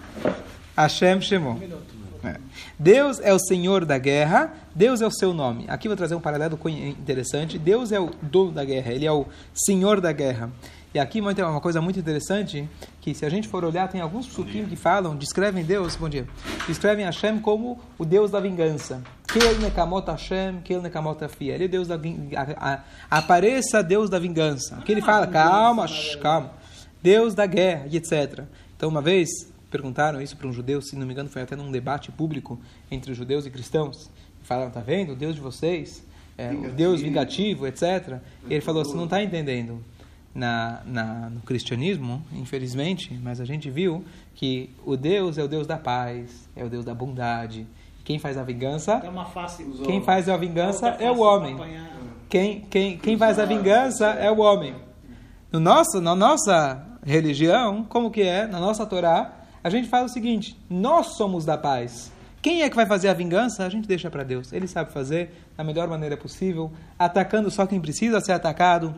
Hashem 0.75 1.21
Shemo. 1.21 1.61
É. 2.25 2.37
Deus 2.79 3.21
é 3.21 3.33
o 3.35 3.39
Senhor 3.39 3.85
da 3.85 3.99
guerra, 3.99 4.55
Deus 4.75 5.03
é 5.03 5.07
o 5.07 5.11
seu 5.11 5.35
nome. 5.35 5.67
Aqui 5.69 5.87
vou 5.87 5.97
trazer 5.97 6.15
um 6.15 6.21
paralelo 6.21 6.59
interessante. 6.67 7.59
Deus 7.59 7.93
é 7.93 8.01
o 8.01 8.11
dono 8.23 8.53
da 8.53 8.65
guerra, 8.65 8.91
ele 8.91 9.05
é 9.05 9.13
o 9.13 9.27
Senhor 9.53 10.01
da 10.01 10.13
guerra. 10.13 10.51
E 10.95 10.99
aqui 10.99 11.21
ter 11.35 11.45
uma 11.45 11.61
coisa 11.61 11.83
muito 11.83 11.99
interessante, 11.99 12.67
que 13.01 13.15
se 13.15 13.25
a 13.25 13.29
gente 13.29 13.47
for 13.47 13.63
olhar, 13.63 13.89
tem 13.89 14.01
alguns 14.01 14.27
psukim 14.27 14.65
que 14.65 14.75
falam, 14.75 15.15
descrevem 15.15 15.63
Deus, 15.63 15.97
bom 15.97 16.09
dia, 16.09 16.27
descrevem 16.67 17.05
Hashem 17.05 17.39
como 17.41 17.79
o 17.99 18.05
Deus 18.07 18.31
da 18.31 18.41
vingança. 18.41 19.03
Kel 19.27 19.59
nekamot 19.59 20.07
Hashem, 20.11 20.61
kel 20.65 20.81
nekamot 20.81 21.23
afia. 21.23 21.55
Ele 21.55 21.65
é 21.65 21.69
Deus 21.69 21.89
da 21.89 21.97
vin- 21.99 22.31
a- 22.35 22.55
a- 23.11 23.19
Apareça 23.19 23.83
Deus 23.83 24.09
da 24.09 24.19
vingança. 24.19 24.77
Aqui 24.77 24.93
ele 24.93 25.03
fala, 25.03 25.27
calma, 25.27 25.85
calma. 26.23 26.53
Deus 27.03 27.35
da 27.35 27.45
guerra 27.45 27.87
etc. 27.97 28.45
Então, 28.75 28.89
uma 28.89 29.03
vez 29.03 29.29
perguntaram 29.71 30.23
isso 30.23 30.37
para 30.39 30.49
um 30.49 30.53
judeu, 30.53 30.81
se 30.81 30.97
não 30.97 31.07
me 31.07 31.13
engano, 31.13 31.29
foi 31.29 31.43
até 31.43 31.55
num 31.55 31.71
debate 31.71 32.11
público 32.11 32.59
entre 32.91 33.13
judeus 33.13 33.45
e 33.45 33.51
cristãos. 33.51 34.11
Falaram, 34.43 34.71
tá 34.71 34.81
vendo? 34.81 35.13
O 35.13 35.17
Deus 35.17 35.35
de 35.35 35.41
vocês 35.43 36.03
é 36.39 36.51
o 36.51 36.73
Deus 36.73 37.03
vingativo, 37.03 37.67
etc. 37.67 38.17
E 38.49 38.55
ele 38.55 38.63
falou, 38.63 38.83
você 38.83 38.97
não 38.97 39.05
está 39.05 39.23
entendendo. 39.23 39.85
Na, 40.39 40.83
na, 40.87 41.31
no 41.31 41.41
cristianismo, 41.41 42.25
infelizmente, 42.33 43.19
mas 43.21 43.41
a 43.41 43.45
gente 43.45 43.69
viu 43.69 44.05
que 44.37 44.71
o 44.87 44.97
Deus 44.97 45.37
é 45.37 45.43
o 45.43 45.49
Deus 45.49 45.67
da 45.67 45.77
paz, 45.77 46.49
é 46.55 46.65
o 46.65 46.69
Deus 46.69 46.85
da 46.85 46.95
bondade. 46.95 47.67
Quem 48.05 48.21
faz 48.21 48.39
a 48.39 48.45
vingança, 48.45 49.03
face. 49.35 49.65
quem 49.85 50.01
faz 50.01 50.29
a 50.29 50.37
vingança 50.37 50.91
é 51.01 51.11
o 51.11 51.19
homem. 51.19 51.57
Quem, 52.29 52.61
quem, 52.71 52.97
quem 52.99 53.19
faz 53.19 53.39
a 53.39 53.45
vingança 53.45 54.07
é 54.11 54.31
o 54.31 54.39
homem. 54.39 54.77
No 55.51 55.59
nosso, 55.59 56.01
na 56.01 56.15
nossa 56.15 56.87
religião, 57.05 57.85
como 57.89 58.11
que 58.11 58.23
é? 58.23 58.47
Na 58.47 58.61
nossa 58.61 58.87
Torá, 58.87 59.33
a 59.63 59.71
gente 59.71 59.89
fala 59.89 60.07
o 60.07 60.09
seguinte: 60.09 60.57
nós 60.71 61.17
somos 61.17 61.45
da 61.45 61.59
paz. 61.59 62.13
Quem 62.41 62.63
é 62.63 62.71
que 62.71 62.77
vai 62.77 62.87
fazer 62.87 63.09
a 63.09 63.15
vingança? 63.15 63.65
A 63.65 63.69
gente 63.69 63.89
deixa 63.89 64.09
para 64.11 64.23
Deus. 64.23 64.53
Ele 64.53 64.69
sabe 64.69 64.93
fazer 64.93 65.31
da 65.57 65.65
melhor 65.65 65.89
maneira 65.89 66.17
possível, 66.17 66.71
atacando 66.99 67.51
só 67.51 67.67
quem 67.67 67.81
precisa 67.81 68.21
ser 68.21 68.33
atacado. 68.33 68.95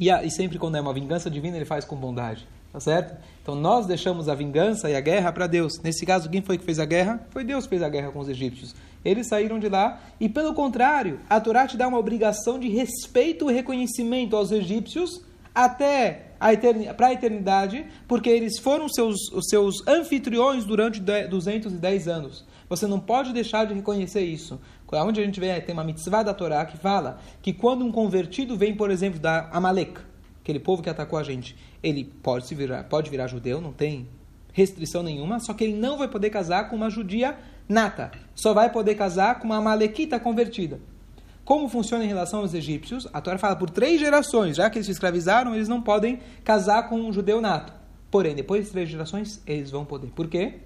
E, 0.00 0.10
a- 0.10 0.24
e 0.24 0.30
sempre 0.30 0.58
quando 0.58 0.76
é 0.76 0.80
uma 0.80 0.92
vingança 0.94 1.30
divina, 1.30 1.56
ele 1.56 1.64
faz 1.66 1.84
com 1.84 1.94
bondade. 1.94 2.48
Tá 2.72 2.78
certo? 2.78 3.16
Então 3.42 3.56
nós 3.56 3.84
deixamos 3.84 4.28
a 4.28 4.34
vingança 4.34 4.88
e 4.88 4.94
a 4.94 5.00
guerra 5.00 5.32
para 5.32 5.48
Deus. 5.48 5.80
Nesse 5.82 6.06
caso, 6.06 6.30
quem 6.30 6.40
foi 6.40 6.56
que 6.56 6.64
fez 6.64 6.78
a 6.78 6.84
guerra? 6.84 7.20
Foi 7.30 7.42
Deus 7.42 7.64
que 7.64 7.70
fez 7.70 7.82
a 7.82 7.88
guerra 7.88 8.12
com 8.12 8.20
os 8.20 8.28
egípcios. 8.28 8.76
Eles 9.04 9.26
saíram 9.26 9.58
de 9.58 9.68
lá 9.68 10.00
e, 10.20 10.28
pelo 10.28 10.54
contrário, 10.54 11.18
a 11.28 11.40
Torá 11.40 11.66
te 11.66 11.76
dá 11.76 11.88
uma 11.88 11.98
obrigação 11.98 12.60
de 12.60 12.68
respeito 12.68 13.50
e 13.50 13.54
reconhecimento 13.54 14.36
aos 14.36 14.52
egípcios 14.52 15.20
até 15.52 16.26
a 16.38 16.52
eternidade, 16.52 16.96
para 16.96 17.08
a 17.08 17.12
eternidade, 17.12 17.86
porque 18.06 18.30
eles 18.30 18.56
foram 18.60 18.88
seus, 18.88 19.16
os 19.32 19.46
seus 19.48 19.86
anfitriões 19.88 20.64
durante 20.64 21.00
210 21.00 22.06
anos. 22.08 22.44
Você 22.68 22.86
não 22.86 23.00
pode 23.00 23.32
deixar 23.32 23.64
de 23.66 23.74
reconhecer 23.74 24.20
isso. 24.22 24.60
Onde 24.92 25.20
a 25.20 25.24
gente 25.24 25.38
vê, 25.38 25.60
tem 25.60 25.72
uma 25.72 25.84
mitzvah 25.84 26.22
da 26.22 26.34
Torá 26.34 26.64
que 26.64 26.76
fala 26.76 27.18
que 27.40 27.52
quando 27.52 27.84
um 27.84 27.92
convertido 27.92 28.56
vem, 28.56 28.74
por 28.74 28.90
exemplo, 28.90 29.20
da 29.20 29.48
Amalek, 29.52 30.00
aquele 30.40 30.58
povo 30.58 30.82
que 30.82 30.90
atacou 30.90 31.18
a 31.18 31.22
gente, 31.22 31.56
ele 31.82 32.04
pode 32.04 32.46
se 32.46 32.54
virar, 32.54 32.84
pode 32.84 33.08
virar 33.08 33.26
judeu, 33.28 33.60
não 33.60 33.72
tem 33.72 34.08
restrição 34.52 35.02
nenhuma, 35.02 35.38
só 35.38 35.54
que 35.54 35.64
ele 35.64 35.74
não 35.74 35.96
vai 35.96 36.08
poder 36.08 36.30
casar 36.30 36.68
com 36.68 36.76
uma 36.76 36.90
judia 36.90 37.38
nata. 37.68 38.10
Só 38.34 38.52
vai 38.52 38.70
poder 38.70 38.96
casar 38.96 39.38
com 39.38 39.46
uma 39.46 39.56
amalequita 39.56 40.18
convertida. 40.18 40.80
Como 41.44 41.68
funciona 41.68 42.04
em 42.04 42.08
relação 42.08 42.40
aos 42.40 42.54
egípcios? 42.54 43.08
A 43.12 43.20
Torá 43.20 43.38
fala 43.38 43.56
por 43.56 43.70
três 43.70 44.00
gerações, 44.00 44.56
já 44.56 44.68
que 44.68 44.78
eles 44.78 44.86
se 44.86 44.92
escravizaram, 44.92 45.54
eles 45.54 45.68
não 45.68 45.80
podem 45.80 46.20
casar 46.44 46.88
com 46.88 47.00
um 47.00 47.12
judeu 47.12 47.40
nato. 47.40 47.72
Porém, 48.10 48.34
depois 48.34 48.66
de 48.66 48.72
três 48.72 48.88
gerações, 48.88 49.42
eles 49.46 49.70
vão 49.70 49.84
poder. 49.84 50.08
Por 50.08 50.28
quê? 50.28 50.60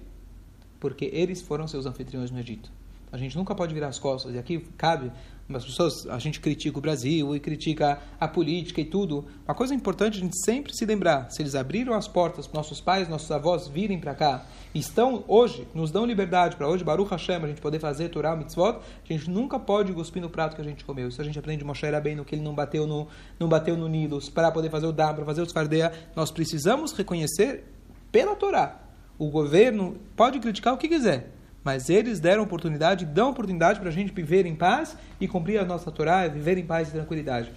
Porque 0.79 1.09
eles 1.13 1.41
foram 1.41 1.67
seus 1.67 1.85
anfitriões 1.85 2.31
no 2.31 2.39
Egito. 2.39 2.71
A 3.11 3.17
gente 3.17 3.37
nunca 3.37 3.55
pode 3.55 3.73
virar 3.73 3.87
as 3.87 3.99
costas. 3.99 4.33
E 4.33 4.37
aqui 4.37 4.59
cabe 4.77 5.11
as 5.53 5.63
pessoas, 5.63 6.07
a 6.07 6.17
gente 6.17 6.39
critica 6.39 6.77
o 6.77 6.81
Brasil 6.81 7.35
e 7.35 7.39
critica 7.39 7.99
a 8.19 8.27
política 8.27 8.81
e 8.81 8.85
tudo. 8.85 9.25
Uma 9.47 9.53
coisa 9.53 9.75
importante 9.75 10.17
a 10.17 10.21
gente 10.21 10.35
sempre 10.43 10.75
se 10.75 10.85
lembrar: 10.85 11.29
se 11.29 11.41
eles 11.41 11.53
abriram 11.53 11.93
as 11.93 12.07
portas 12.07 12.47
para 12.47 12.57
nossos 12.57 12.81
pais, 12.81 13.07
nossos 13.07 13.29
avós 13.31 13.67
virem 13.67 13.99
para 13.99 14.15
cá, 14.15 14.45
estão 14.73 15.23
hoje, 15.27 15.67
nos 15.73 15.91
dão 15.91 16.03
liberdade 16.03 16.55
para 16.55 16.67
hoje, 16.67 16.83
Baruch 16.83 17.11
Hashem, 17.11 17.35
a 17.35 17.47
gente 17.47 17.61
poder 17.61 17.79
fazer 17.79 18.09
Torah, 18.09 18.35
Mitzvot, 18.35 18.79
a 18.79 19.13
gente 19.13 19.29
nunca 19.29 19.59
pode 19.59 19.93
cuspir 19.93 20.21
no 20.21 20.31
prato 20.31 20.55
que 20.55 20.61
a 20.61 20.65
gente 20.65 20.83
comeu. 20.83 21.09
Isso 21.09 21.21
a 21.21 21.25
gente 21.25 21.37
aprende 21.37 21.59
de 21.59 21.65
Moshe 21.65 21.85
bem 22.01 22.15
no 22.15 22.25
que 22.25 22.33
ele 22.33 22.41
não 22.41 22.55
bateu 22.55 22.87
no, 22.87 23.07
não 23.39 23.47
bateu 23.47 23.77
no 23.77 23.87
Nilos, 23.87 24.29
para 24.29 24.51
poder 24.51 24.71
fazer 24.71 24.87
o 24.87 24.91
Dam, 24.91 25.13
para 25.13 25.25
fazer 25.25 25.41
os 25.41 25.51
Fardeia. 25.51 25.91
Nós 26.15 26.31
precisamos 26.31 26.91
reconhecer 26.91 27.63
pela 28.11 28.35
Torá. 28.35 28.79
O 29.19 29.29
governo 29.29 29.95
pode 30.15 30.39
criticar 30.39 30.73
o 30.73 30.77
que 30.77 30.87
quiser, 30.87 31.29
mas 31.65 31.89
eles 31.89 32.19
deram 32.19 32.43
oportunidade, 32.43 33.05
dão 33.05 33.31
oportunidade 33.31 33.79
para 33.79 33.89
a 33.89 33.91
gente 33.91 34.13
viver 34.13 34.45
em 34.45 34.55
paz 34.55 34.95
e 35.19 35.27
cumprir 35.27 35.59
a 35.59 35.65
nossa 35.65 35.91
Torá, 35.91 36.27
viver 36.27 36.59
em 36.59 36.65
paz 36.65 36.89
e 36.89 36.91
tranquilidade. 36.91 37.51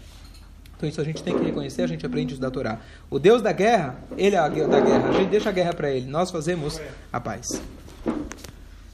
Então 0.75 0.89
isso 0.89 0.99
a 0.99 1.05
gente 1.05 1.23
tem 1.23 1.37
que 1.37 1.45
reconhecer, 1.45 1.83
a 1.83 1.87
gente 1.87 2.07
aprende 2.07 2.33
isso 2.33 2.41
da 2.41 2.51
Torá. 2.51 2.79
O 3.11 3.19
Deus 3.19 3.43
da 3.43 3.53
guerra, 3.53 3.97
ele 4.17 4.35
é 4.35 4.43
o 4.43 4.49
Deus 4.49 4.71
da 4.71 4.81
guerra. 4.81 5.11
A 5.11 5.13
gente 5.13 5.29
deixa 5.29 5.51
a 5.51 5.53
guerra 5.53 5.75
para 5.75 5.91
ele, 5.91 6.07
nós 6.07 6.31
fazemos 6.31 6.81
a 7.13 7.21
paz. 7.21 7.61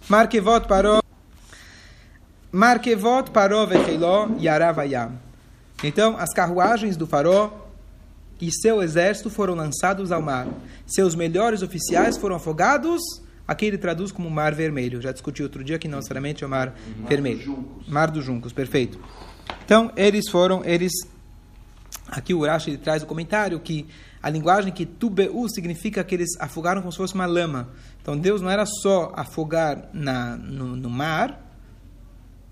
Markevot 0.08 0.66
parou. 0.66 1.00
Markevot 2.50 3.30
parou 3.30 3.66
vecheiló 3.68 4.30
yaravayam. 4.40 5.12
Então 5.84 6.16
as 6.18 6.34
carruagens 6.34 6.96
do 6.96 7.06
faró 7.06 7.68
e 8.40 8.50
seu 8.50 8.82
exército 8.82 9.30
foram 9.30 9.54
lançados 9.54 10.10
ao 10.10 10.20
mar. 10.20 10.48
Seus 10.86 11.14
melhores 11.14 11.62
oficiais 11.62 12.16
foram 12.16 12.34
afogados 12.34 13.00
Aqui 13.46 13.66
ele 13.66 13.78
traduz 13.78 14.10
como 14.10 14.30
Mar 14.30 14.54
Vermelho. 14.54 15.00
Já 15.00 15.12
discuti 15.12 15.42
outro 15.42 15.62
dia 15.62 15.78
que 15.78 15.86
não 15.86 15.98
necessariamente 15.98 16.42
é 16.42 16.46
o 16.46 16.50
Mar, 16.50 16.74
mar 16.96 17.08
Vermelho. 17.08 17.56
Dos 17.78 17.88
mar 17.88 18.10
dos 18.10 18.24
Juncos, 18.24 18.52
perfeito. 18.52 18.98
Então, 19.64 19.92
eles 19.96 20.28
foram, 20.30 20.64
eles... 20.64 20.92
Aqui 22.08 22.34
o 22.34 22.40
Urash 22.40 22.68
ele 22.68 22.78
traz 22.78 23.02
o 23.02 23.06
comentário 23.06 23.58
que 23.60 23.86
a 24.22 24.30
linguagem 24.30 24.72
que 24.72 24.86
tubeu 24.86 25.46
significa 25.48 26.02
que 26.04 26.14
eles 26.14 26.30
afogaram 26.38 26.80
como 26.80 26.92
se 26.92 26.98
fosse 26.98 27.14
uma 27.14 27.26
lama. 27.26 27.70
Então, 28.00 28.16
Deus 28.16 28.40
não 28.40 28.50
era 28.50 28.64
só 28.64 29.12
afogar 29.14 29.88
na, 29.92 30.36
no, 30.36 30.76
no 30.76 30.88
mar, 30.88 31.40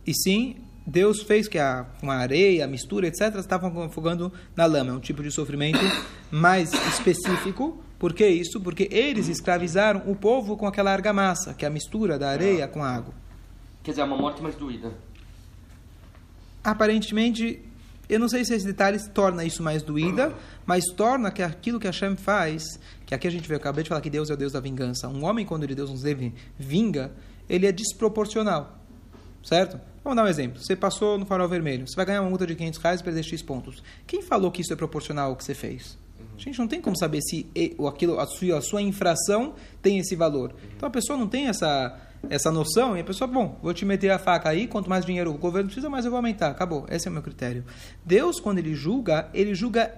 e 0.06 0.12
sim 0.14 0.56
Deus 0.86 1.22
fez 1.22 1.48
que 1.48 1.58
a, 1.58 1.86
com 2.00 2.10
a 2.10 2.16
areia, 2.16 2.64
a 2.64 2.68
mistura, 2.68 3.06
etc., 3.06 3.36
estavam 3.36 3.82
afogando 3.82 4.32
na 4.56 4.66
lama. 4.66 4.90
É 4.90 4.94
um 4.94 5.00
tipo 5.00 5.22
de 5.22 5.30
sofrimento 5.30 5.78
mais 6.30 6.72
específico 6.72 7.82
por 8.02 8.12
que 8.12 8.26
isso? 8.26 8.60
Porque 8.60 8.88
eles 8.90 9.28
escravizaram 9.28 10.10
o 10.10 10.16
povo 10.16 10.56
com 10.56 10.66
aquela 10.66 10.90
argamassa, 10.90 11.54
que 11.54 11.64
é 11.64 11.68
a 11.68 11.70
mistura 11.70 12.18
da 12.18 12.30
areia 12.30 12.66
com 12.66 12.82
a 12.82 12.88
água. 12.88 13.14
Quer 13.80 13.92
dizer, 13.92 14.02
é 14.02 14.04
uma 14.04 14.16
morte 14.16 14.42
mais 14.42 14.56
doída. 14.56 14.92
Aparentemente, 16.64 17.64
eu 18.08 18.18
não 18.18 18.28
sei 18.28 18.44
se 18.44 18.54
esse 18.54 18.66
detalhe 18.66 18.98
torna 19.10 19.44
isso 19.44 19.62
mais 19.62 19.84
doída, 19.84 20.34
mas 20.66 20.82
torna 20.96 21.30
que 21.30 21.44
aquilo 21.44 21.78
que 21.78 21.86
Hashem 21.86 22.16
faz, 22.16 22.64
que 23.06 23.14
aqui 23.14 23.28
a 23.28 23.30
gente 23.30 23.46
vê, 23.46 23.54
eu 23.54 23.58
acabei 23.58 23.84
de 23.84 23.88
falar 23.88 24.00
que 24.00 24.10
Deus 24.10 24.30
é 24.30 24.34
o 24.34 24.36
Deus 24.36 24.50
da 24.50 24.58
vingança. 24.58 25.06
Um 25.06 25.24
homem, 25.24 25.46
quando 25.46 25.62
ele 25.62 25.76
Deus 25.76 25.88
nos 25.88 26.02
deve 26.02 26.34
vinga, 26.58 27.12
ele 27.48 27.68
é 27.68 27.70
desproporcional. 27.70 28.80
Certo? 29.44 29.80
Vamos 30.02 30.16
dar 30.16 30.24
um 30.24 30.28
exemplo. 30.28 30.60
Você 30.60 30.74
passou 30.74 31.16
no 31.16 31.24
farol 31.24 31.48
vermelho. 31.48 31.86
Você 31.86 31.94
vai 31.94 32.04
ganhar 32.04 32.22
uma 32.22 32.30
multa 32.30 32.48
de 32.48 32.56
500 32.56 32.80
reais 32.80 33.00
e 33.00 33.04
perder 33.04 33.22
X 33.22 33.42
pontos. 33.42 33.80
Quem 34.08 34.22
falou 34.22 34.50
que 34.50 34.60
isso 34.60 34.72
é 34.72 34.76
proporcional 34.76 35.30
ao 35.30 35.36
que 35.36 35.44
você 35.44 35.54
fez? 35.54 36.01
A 36.36 36.40
gente 36.40 36.58
não 36.58 36.66
tem 36.66 36.80
como 36.80 36.96
saber 36.96 37.20
se 37.22 37.46
aquilo, 37.88 38.18
a, 38.18 38.26
sua, 38.26 38.58
a 38.58 38.60
sua 38.60 38.82
infração 38.82 39.54
tem 39.80 39.98
esse 39.98 40.16
valor. 40.16 40.54
Então 40.76 40.88
a 40.88 40.90
pessoa 40.90 41.18
não 41.18 41.28
tem 41.28 41.46
essa, 41.46 41.98
essa 42.28 42.50
noção 42.50 42.96
e 42.96 43.00
a 43.00 43.04
pessoa, 43.04 43.28
bom, 43.28 43.58
vou 43.62 43.72
te 43.72 43.84
meter 43.84 44.10
a 44.10 44.18
faca 44.18 44.48
aí, 44.48 44.66
quanto 44.66 44.88
mais 44.88 45.04
dinheiro 45.04 45.30
o 45.30 45.38
governo 45.38 45.68
precisa, 45.68 45.88
mais 45.88 46.04
eu 46.04 46.10
vou 46.10 46.18
aumentar. 46.18 46.48
Acabou. 46.48 46.86
Esse 46.90 47.06
é 47.06 47.10
o 47.10 47.14
meu 47.14 47.22
critério. 47.22 47.64
Deus, 48.04 48.40
quando 48.40 48.58
ele 48.58 48.74
julga, 48.74 49.28
ele 49.32 49.54
julga 49.54 49.94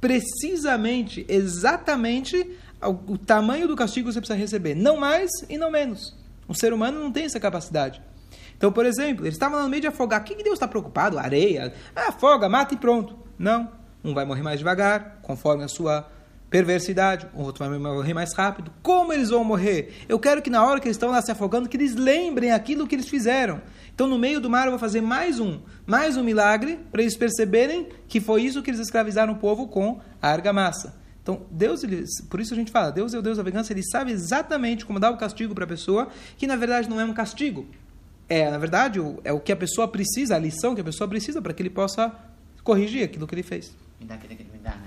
precisamente, 0.00 1.24
exatamente 1.28 2.46
o, 2.82 3.16
tamanho 3.16 3.66
do 3.66 3.76
castigo 3.76 4.08
que 4.08 4.12
você 4.12 4.20
precisa 4.20 4.38
receber. 4.38 4.74
Não 4.74 4.96
mais 4.96 5.30
e 5.48 5.56
não 5.56 5.70
menos. 5.70 6.14
O 6.46 6.54
ser 6.54 6.72
humano 6.72 7.00
não 7.00 7.10
tem 7.10 7.24
essa 7.24 7.40
capacidade. 7.40 8.02
Então, 8.56 8.70
por 8.70 8.84
exemplo, 8.86 9.24
eles 9.24 9.34
estavam 9.34 9.62
no 9.62 9.68
meio 9.68 9.80
de 9.80 9.86
afogar. 9.86 10.20
O 10.20 10.24
que 10.24 10.34
Deus 10.42 10.54
está 10.54 10.68
preocupado? 10.68 11.18
Areia? 11.18 11.72
Ah, 11.94 12.08
afoga, 12.08 12.48
mata 12.48 12.74
e 12.74 12.76
pronto. 12.76 13.16
Não. 13.38 13.70
Um 14.04 14.12
vai 14.12 14.24
morrer 14.24 14.42
mais 14.42 14.58
devagar, 14.58 15.18
conforme 15.22 15.64
a 15.64 15.68
sua 15.68 16.06
perversidade, 16.50 17.26
o 17.34 17.42
outro 17.42 17.68
vai 17.68 17.78
morrer 17.78 18.14
mais 18.14 18.32
rápido. 18.32 18.70
Como 18.82 19.12
eles 19.12 19.30
vão 19.30 19.42
morrer? 19.42 19.92
Eu 20.08 20.20
quero 20.20 20.40
que 20.40 20.50
na 20.50 20.64
hora 20.64 20.78
que 20.78 20.86
eles 20.86 20.96
estão 20.96 21.10
lá 21.10 21.20
se 21.20 21.32
afogando, 21.32 21.68
que 21.68 21.76
eles 21.76 21.96
lembrem 21.96 22.52
aquilo 22.52 22.86
que 22.86 22.94
eles 22.94 23.08
fizeram. 23.08 23.60
Então, 23.92 24.06
no 24.06 24.18
meio 24.18 24.40
do 24.40 24.50
mar, 24.50 24.66
eu 24.66 24.70
vou 24.70 24.78
fazer 24.78 25.00
mais 25.00 25.40
um, 25.40 25.60
mais 25.86 26.16
um 26.16 26.22
milagre, 26.22 26.78
para 26.92 27.02
eles 27.02 27.16
perceberem 27.16 27.88
que 28.06 28.20
foi 28.20 28.42
isso 28.42 28.62
que 28.62 28.70
eles 28.70 28.80
escravizaram 28.80 29.32
o 29.32 29.36
povo 29.36 29.66
com 29.66 30.00
a 30.20 30.28
argamassa. 30.28 30.94
Então, 31.22 31.46
Deus, 31.50 31.82
ele, 31.82 32.04
por 32.28 32.38
isso 32.38 32.52
a 32.52 32.56
gente 32.56 32.70
fala, 32.70 32.92
Deus 32.92 33.14
é 33.14 33.18
o 33.18 33.22
Deus 33.22 33.38
da 33.38 33.42
vingança, 33.42 33.72
ele 33.72 33.82
sabe 33.82 34.12
exatamente 34.12 34.84
como 34.84 35.00
dar 35.00 35.10
o 35.10 35.16
castigo 35.16 35.54
para 35.54 35.64
a 35.64 35.66
pessoa, 35.66 36.08
que 36.36 36.46
na 36.46 36.54
verdade 36.54 36.88
não 36.88 37.00
é 37.00 37.04
um 37.04 37.14
castigo. 37.14 37.66
É, 38.28 38.50
na 38.50 38.58
verdade, 38.58 39.00
é 39.24 39.32
o 39.32 39.40
que 39.40 39.50
a 39.50 39.56
pessoa 39.56 39.88
precisa, 39.88 40.36
a 40.36 40.38
lição 40.38 40.74
que 40.74 40.82
a 40.82 40.84
pessoa 40.84 41.08
precisa 41.08 41.40
para 41.40 41.52
que 41.52 41.62
ele 41.62 41.70
possa 41.70 42.14
corrigir 42.62 43.04
aquilo 43.04 43.26
que 43.26 43.34
ele 43.34 43.42
fez. 43.42 43.74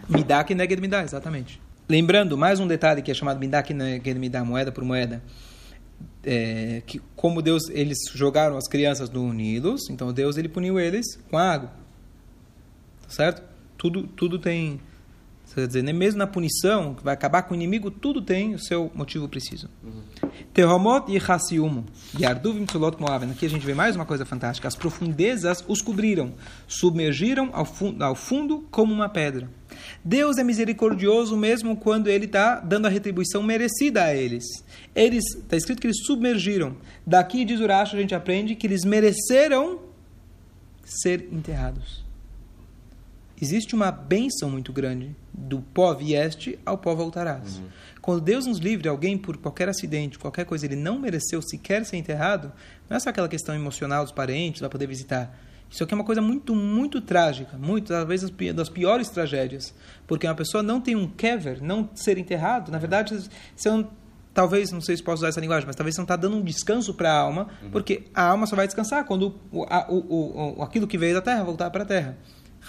Midá 0.09 0.43
que 0.43 0.53
neged 0.55 0.81
midá, 0.81 1.03
exatamente. 1.03 1.61
Lembrando, 1.89 2.37
mais 2.37 2.59
um 2.59 2.67
detalhe 2.67 3.01
que 3.01 3.09
é 3.09 3.13
chamado 3.13 3.39
midá 3.39 3.63
que 3.63 3.73
neged 3.73 4.19
midá, 4.19 4.43
moeda 4.43 4.71
por 4.71 4.83
moeda. 4.83 5.21
É, 6.23 6.81
que 6.85 6.99
como 7.15 7.41
Deus, 7.41 7.69
eles 7.69 7.97
jogaram 8.13 8.57
as 8.57 8.67
crianças 8.67 9.09
no 9.09 9.31
Nilos, 9.33 9.89
então 9.89 10.11
Deus 10.11 10.37
ele 10.37 10.49
puniu 10.49 10.79
eles 10.79 11.17
com 11.29 11.37
a 11.37 11.51
água. 11.51 11.71
Tá 13.03 13.09
certo? 13.09 13.43
Tudo, 13.77 14.03
tudo 14.03 14.37
tem 14.37 14.81
Quer 15.57 15.65
dizer, 15.65 15.81
nem 15.81 15.91
mesmo 15.91 16.19
na 16.19 16.27
punição, 16.27 16.93
que 16.93 17.03
vai 17.03 17.15
acabar 17.15 17.41
com 17.41 17.51
o 17.51 17.57
inimigo, 17.57 17.89
tudo 17.89 18.21
tem 18.21 18.53
o 18.53 18.59
seu 18.59 18.91
motivo 18.93 19.27
preciso. 19.27 19.67
Terromot 20.53 21.11
e 21.11 21.17
Hassiumo. 21.17 21.83
Yarduvim 22.15 22.63
Tzolot 22.63 23.01
Moaven. 23.01 23.31
Aqui 23.31 23.47
a 23.47 23.49
gente 23.49 23.65
vê 23.65 23.73
mais 23.73 23.95
uma 23.95 24.05
coisa 24.05 24.23
fantástica. 24.23 24.67
As 24.67 24.75
profundezas 24.75 25.65
os 25.67 25.81
cobriram, 25.81 26.35
submergiram 26.67 27.49
ao 27.53 27.65
fundo, 27.65 28.03
ao 28.03 28.13
fundo 28.13 28.67
como 28.69 28.93
uma 28.93 29.09
pedra. 29.09 29.49
Deus 30.05 30.37
é 30.37 30.43
misericordioso 30.43 31.35
mesmo 31.35 31.75
quando 31.75 32.05
Ele 32.05 32.25
está 32.25 32.59
dando 32.59 32.85
a 32.85 32.89
retribuição 32.89 33.41
merecida 33.41 34.03
a 34.03 34.15
eles. 34.15 34.45
Eles, 34.93 35.23
está 35.37 35.57
escrito 35.57 35.81
que 35.81 35.87
eles 35.87 36.05
submergiram. 36.05 36.77
Daqui, 37.03 37.43
diz 37.43 37.59
Urash, 37.59 37.95
a 37.95 37.97
gente 37.97 38.13
aprende 38.13 38.53
que 38.53 38.67
eles 38.67 38.85
mereceram 38.85 39.79
ser 40.85 41.27
enterrados 41.31 42.05
existe 43.41 43.75
uma 43.75 43.91
benção 43.91 44.49
muito 44.49 44.73
grande 44.73 45.15
do 45.37 45.61
pó 45.61 45.93
vieste 45.93 46.57
ao 46.65 46.77
pó 46.77 46.95
voltarás. 46.95 47.59
Uhum. 47.59 47.67
Quando 48.01 48.21
Deus 48.21 48.45
nos 48.45 48.57
livre 48.57 48.89
alguém 48.89 49.17
por 49.17 49.37
qualquer 49.37 49.69
acidente, 49.69 50.17
qualquer 50.17 50.45
coisa, 50.45 50.65
ele 50.65 50.75
não 50.75 50.97
mereceu 50.97 51.41
sequer 51.41 51.85
ser 51.85 51.97
enterrado, 51.97 52.51
não 52.89 52.97
é 52.97 52.99
só 52.99 53.09
aquela 53.09 53.27
questão 53.27 53.53
emocional 53.53 54.03
dos 54.03 54.11
parentes, 54.11 54.61
vai 54.61 54.69
poder 54.69 54.87
visitar. 54.87 55.37
Isso 55.69 55.83
aqui 55.83 55.93
é 55.93 55.95
uma 55.95 56.03
coisa 56.03 56.21
muito, 56.21 56.55
muito 56.55 57.01
trágica, 57.01 57.57
muito, 57.57 57.89
talvez 57.89 58.21
das 58.55 58.69
piores 58.69 59.09
tragédias. 59.09 59.73
Porque 60.07 60.25
uma 60.25 60.35
pessoa 60.35 60.63
não 60.63 60.79
tem 60.79 60.95
um 60.95 61.07
kever, 61.07 61.61
não 61.61 61.89
ser 61.93 62.17
enterrado, 62.17 62.71
na 62.71 62.77
verdade, 62.77 63.29
você 63.55 63.69
não, 63.69 63.89
talvez, 64.33 64.71
não 64.71 64.79
sei 64.79 64.95
se 64.95 65.03
posso 65.03 65.17
usar 65.17 65.29
essa 65.29 65.41
linguagem, 65.41 65.67
mas 65.67 65.75
talvez 65.75 65.95
você 65.95 65.99
não 65.99 66.05
está 66.05 66.15
dando 66.15 66.37
um 66.37 66.43
descanso 66.43 66.93
para 66.93 67.11
a 67.11 67.19
alma, 67.19 67.47
uhum. 67.61 67.71
porque 67.71 68.03
a 68.13 68.23
alma 68.23 68.47
só 68.47 68.55
vai 68.55 68.67
descansar 68.67 69.03
quando 69.03 69.35
o, 69.51 69.63
a, 69.63 69.85
o, 69.89 70.59
o, 70.59 70.63
aquilo 70.63 70.87
que 70.87 70.97
veio 70.97 71.13
da 71.13 71.21
terra 71.21 71.43
voltar 71.43 71.69
para 71.69 71.83
a 71.83 71.85
terra. 71.85 72.17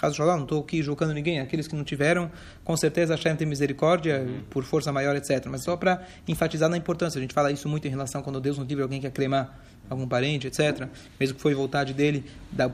Não 0.01 0.43
estou 0.43 0.61
aqui 0.61 0.81
julgando 0.81 1.13
ninguém, 1.13 1.39
aqueles 1.39 1.67
que 1.67 1.75
não 1.75 1.83
tiveram, 1.83 2.31
com 2.63 2.75
certeza 2.77 3.15
Hashem 3.15 3.35
tem 3.35 3.47
misericórdia 3.47 4.27
por 4.49 4.63
força 4.63 4.91
maior, 4.91 5.15
etc. 5.15 5.45
Mas 5.47 5.63
só 5.63 5.75
para 5.75 6.05
enfatizar 6.27 6.69
na 6.69 6.77
importância, 6.77 7.17
a 7.17 7.21
gente 7.21 7.33
fala 7.33 7.51
isso 7.51 7.67
muito 7.67 7.85
em 7.87 7.89
relação 7.89 8.21
quando 8.21 8.39
Deus 8.39 8.57
não 8.57 8.65
livre 8.65 8.83
alguém 8.83 9.01
quer 9.01 9.11
cremar 9.11 9.59
algum 9.89 10.07
parente, 10.07 10.47
etc. 10.47 10.87
Mesmo 11.19 11.35
que 11.35 11.41
foi 11.41 11.53
vontade 11.53 11.93
dele, 11.93 12.25
da, 12.51 12.71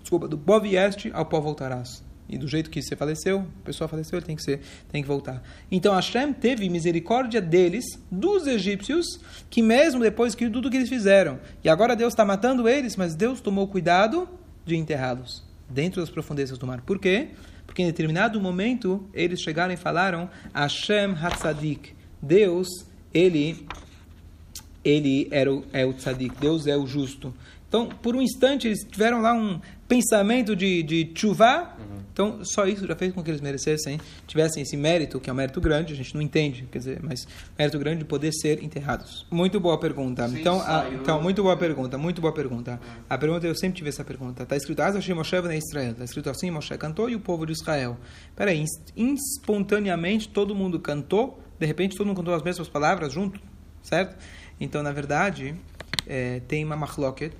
desculpa, 0.00 0.28
do 0.28 0.38
pó 0.38 0.58
vieste 0.58 1.10
ao 1.12 1.26
pó 1.26 1.40
voltarás. 1.40 2.04
E 2.28 2.36
do 2.36 2.48
jeito 2.48 2.70
que 2.70 2.82
você 2.82 2.96
faleceu, 2.96 3.46
a 3.62 3.64
pessoa 3.64 3.86
faleceu, 3.86 4.18
ele 4.18 4.26
tem 4.26 4.34
que 4.34 4.42
ser, 4.42 4.60
tem 4.90 5.00
que 5.00 5.06
voltar. 5.06 5.40
Então 5.70 5.94
Hashem 5.94 6.32
teve 6.32 6.68
misericórdia 6.68 7.40
deles, 7.40 7.84
dos 8.10 8.48
egípcios, 8.48 9.20
que 9.48 9.62
mesmo 9.62 10.00
depois 10.00 10.34
que 10.34 10.50
tudo 10.50 10.68
que 10.68 10.76
eles 10.76 10.88
fizeram, 10.88 11.38
e 11.62 11.68
agora 11.68 11.94
Deus 11.94 12.12
está 12.12 12.24
matando 12.24 12.68
eles, 12.68 12.96
mas 12.96 13.14
Deus 13.14 13.40
tomou 13.40 13.68
cuidado 13.68 14.28
de 14.64 14.74
enterrá-los 14.74 15.45
dentro 15.68 16.00
das 16.00 16.10
profundezas 16.10 16.58
do 16.58 16.66
mar. 16.66 16.80
Por 16.82 16.98
quê? 16.98 17.28
Porque 17.66 17.82
em 17.82 17.86
determinado 17.86 18.40
momento 18.40 19.08
eles 19.12 19.40
chegaram 19.40 19.74
e 19.74 19.76
falaram 19.76 20.30
Hashem 20.54 21.12
Hatzadik, 21.12 21.94
Deus, 22.22 22.68
ele 23.12 23.66
ele 24.86 25.26
era 25.32 25.52
o, 25.52 25.64
é 25.72 25.84
o 25.84 25.92
tzadik, 25.92 26.36
Deus 26.38 26.68
é 26.68 26.76
o 26.76 26.86
justo. 26.86 27.34
Então, 27.68 27.88
por 27.88 28.14
um 28.14 28.22
instante, 28.22 28.68
eles 28.68 28.84
tiveram 28.84 29.20
lá 29.20 29.32
um 29.32 29.60
pensamento 29.88 30.54
de, 30.54 30.82
de 30.82 31.12
chuvá. 31.14 31.76
Uhum. 31.78 31.96
Então, 32.12 32.44
só 32.44 32.66
isso 32.66 32.86
já 32.86 32.96
fez 32.96 33.12
com 33.12 33.22
que 33.22 33.30
eles 33.30 33.42
merecessem, 33.42 34.00
tivessem 34.26 34.62
esse 34.62 34.74
mérito, 34.76 35.20
que 35.20 35.28
é 35.28 35.32
um 35.32 35.36
mérito 35.36 35.60
grande, 35.60 35.92
a 35.92 35.96
gente 35.96 36.14
não 36.14 36.22
entende, 36.22 36.66
quer 36.72 36.78
dizer, 36.78 37.00
mas 37.02 37.28
mérito 37.58 37.78
grande 37.78 37.98
de 37.98 38.04
poder 38.06 38.32
ser 38.32 38.62
enterrados. 38.62 39.26
Muito 39.30 39.60
boa 39.60 39.78
pergunta. 39.78 40.26
Sim, 40.26 40.40
então, 40.40 40.62
a, 40.62 40.88
então, 40.90 41.20
muito 41.20 41.42
boa 41.42 41.56
pergunta, 41.56 41.98
muito 41.98 42.20
boa 42.22 42.32
pergunta. 42.32 42.80
A 43.08 43.18
pergunta, 43.18 43.46
eu 43.46 43.54
sempre 43.54 43.76
tive 43.76 43.90
essa 43.90 44.02
pergunta. 44.02 44.44
Está 44.44 44.56
escrito, 44.56 44.80
Hashem 44.80 45.14
Moshe 45.14 45.38
na 45.42 45.56
Israel. 45.56 45.92
Está 45.92 46.04
escrito 46.04 46.30
assim, 46.30 46.50
Moshe 46.50 46.76
cantou 46.78 47.10
e 47.10 47.14
o 47.14 47.20
povo 47.20 47.44
de 47.44 47.52
Israel. 47.52 47.98
Peraí, 48.34 48.64
espontaneamente 48.96 50.28
todo 50.28 50.54
mundo 50.54 50.80
cantou, 50.80 51.38
de 51.58 51.66
repente 51.66 51.96
todo 51.96 52.06
mundo 52.06 52.16
cantou 52.16 52.34
as 52.34 52.42
mesmas 52.42 52.68
palavras 52.68 53.12
junto, 53.12 53.38
certo? 53.82 54.16
Então, 54.58 54.82
na 54.82 54.90
verdade, 54.90 55.54
é, 56.06 56.40
tem 56.48 56.64
uma 56.64 56.76
machloket, 56.76 57.32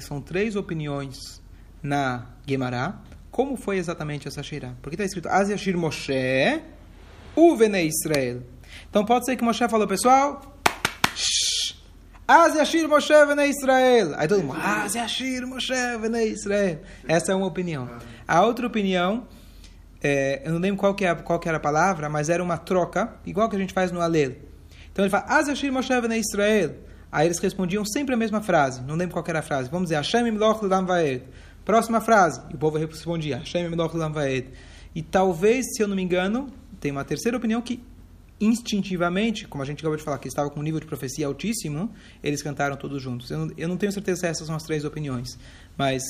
são 0.00 0.20
três 0.20 0.56
opiniões 0.56 1.42
na 1.82 2.26
Gemara. 2.46 2.94
Como 3.30 3.56
foi 3.56 3.78
exatamente 3.78 4.28
essa 4.28 4.42
Shirah? 4.42 4.74
Porque 4.82 4.94
está 4.94 5.04
escrito 5.04 5.28
Aziashir 5.28 5.76
Moshe, 5.76 6.62
Uvene 7.34 7.86
Israel. 7.86 8.42
Então 8.88 9.04
pode 9.04 9.24
ser 9.24 9.36
que 9.36 9.44
Moshe 9.44 9.66
falou, 9.68 9.86
pessoal, 9.86 10.52
Aziashir 12.26 12.88
Moshe 12.88 13.12
Vene 13.26 13.48
Israel. 13.48 14.14
Aí 14.16 14.28
todo 14.28 14.42
mundo, 14.42 14.58
Aziashir 14.60 15.46
Moshe 15.46 15.74
Vene 16.00 16.28
Israel. 16.28 16.80
Essa 17.06 17.32
é 17.32 17.34
uma 17.34 17.46
opinião. 17.46 17.90
A 18.26 18.42
outra 18.42 18.66
opinião, 18.66 19.26
é, 20.02 20.40
eu 20.44 20.52
não 20.52 20.60
lembro 20.60 20.78
qual, 20.78 20.94
que 20.94 21.04
é, 21.04 21.14
qual 21.14 21.38
que 21.38 21.48
era 21.48 21.58
a 21.58 21.60
palavra, 21.60 22.08
mas 22.08 22.28
era 22.28 22.42
uma 22.42 22.56
troca, 22.56 23.16
igual 23.26 23.48
que 23.48 23.56
a 23.56 23.58
gente 23.58 23.72
faz 23.72 23.90
no 23.90 24.00
Alel. 24.00 24.36
Então 24.90 25.04
ele 25.04 25.10
fala, 25.10 25.24
Azashir 25.28 25.72
Moshe 25.72 26.00
Vene 26.00 26.18
Israel. 26.18 26.74
Aí 27.12 27.26
eles 27.26 27.38
respondiam 27.38 27.84
sempre 27.84 28.14
a 28.14 28.16
mesma 28.16 28.40
frase, 28.40 28.80
não 28.82 28.96
lembro 28.96 29.12
qual 29.12 29.24
era 29.28 29.40
a 29.40 29.42
frase. 29.42 29.68
Vamos 29.70 29.90
dizer, 29.90 29.96
Hashem 29.96 30.26
Imloch 30.26 30.64
Lam 30.64 30.86
Vaed. 30.86 31.22
Próxima 31.62 32.00
frase. 32.00 32.40
E 32.50 32.54
o 32.54 32.58
povo 32.58 32.78
respondia, 32.78 33.36
Hashem 33.36 33.66
Imloch 33.66 33.94
Lam 33.94 34.12
Vaed. 34.12 34.48
E 34.94 35.02
talvez, 35.02 35.66
se 35.76 35.82
eu 35.82 35.88
não 35.88 35.94
me 35.94 36.02
engano, 36.02 36.48
tem 36.80 36.90
uma 36.90 37.04
terceira 37.04 37.36
opinião 37.36 37.60
que 37.60 37.82
instintivamente, 38.40 39.46
como 39.46 39.62
a 39.62 39.66
gente 39.66 39.80
acabou 39.80 39.96
de 39.96 40.02
falar, 40.02 40.18
que 40.18 40.26
estava 40.26 40.50
com 40.50 40.58
um 40.58 40.62
nível 40.62 40.80
de 40.80 40.86
profecia 40.86 41.26
altíssimo, 41.26 41.92
eles 42.22 42.42
cantaram 42.42 42.76
todos 42.76 43.00
juntos. 43.00 43.30
Eu 43.30 43.38
não, 43.38 43.54
eu 43.56 43.68
não 43.68 43.76
tenho 43.76 43.92
certeza 43.92 44.20
se 44.22 44.26
essas 44.26 44.46
são 44.46 44.56
as 44.56 44.64
três 44.64 44.84
opiniões, 44.84 45.38
mas 45.78 46.02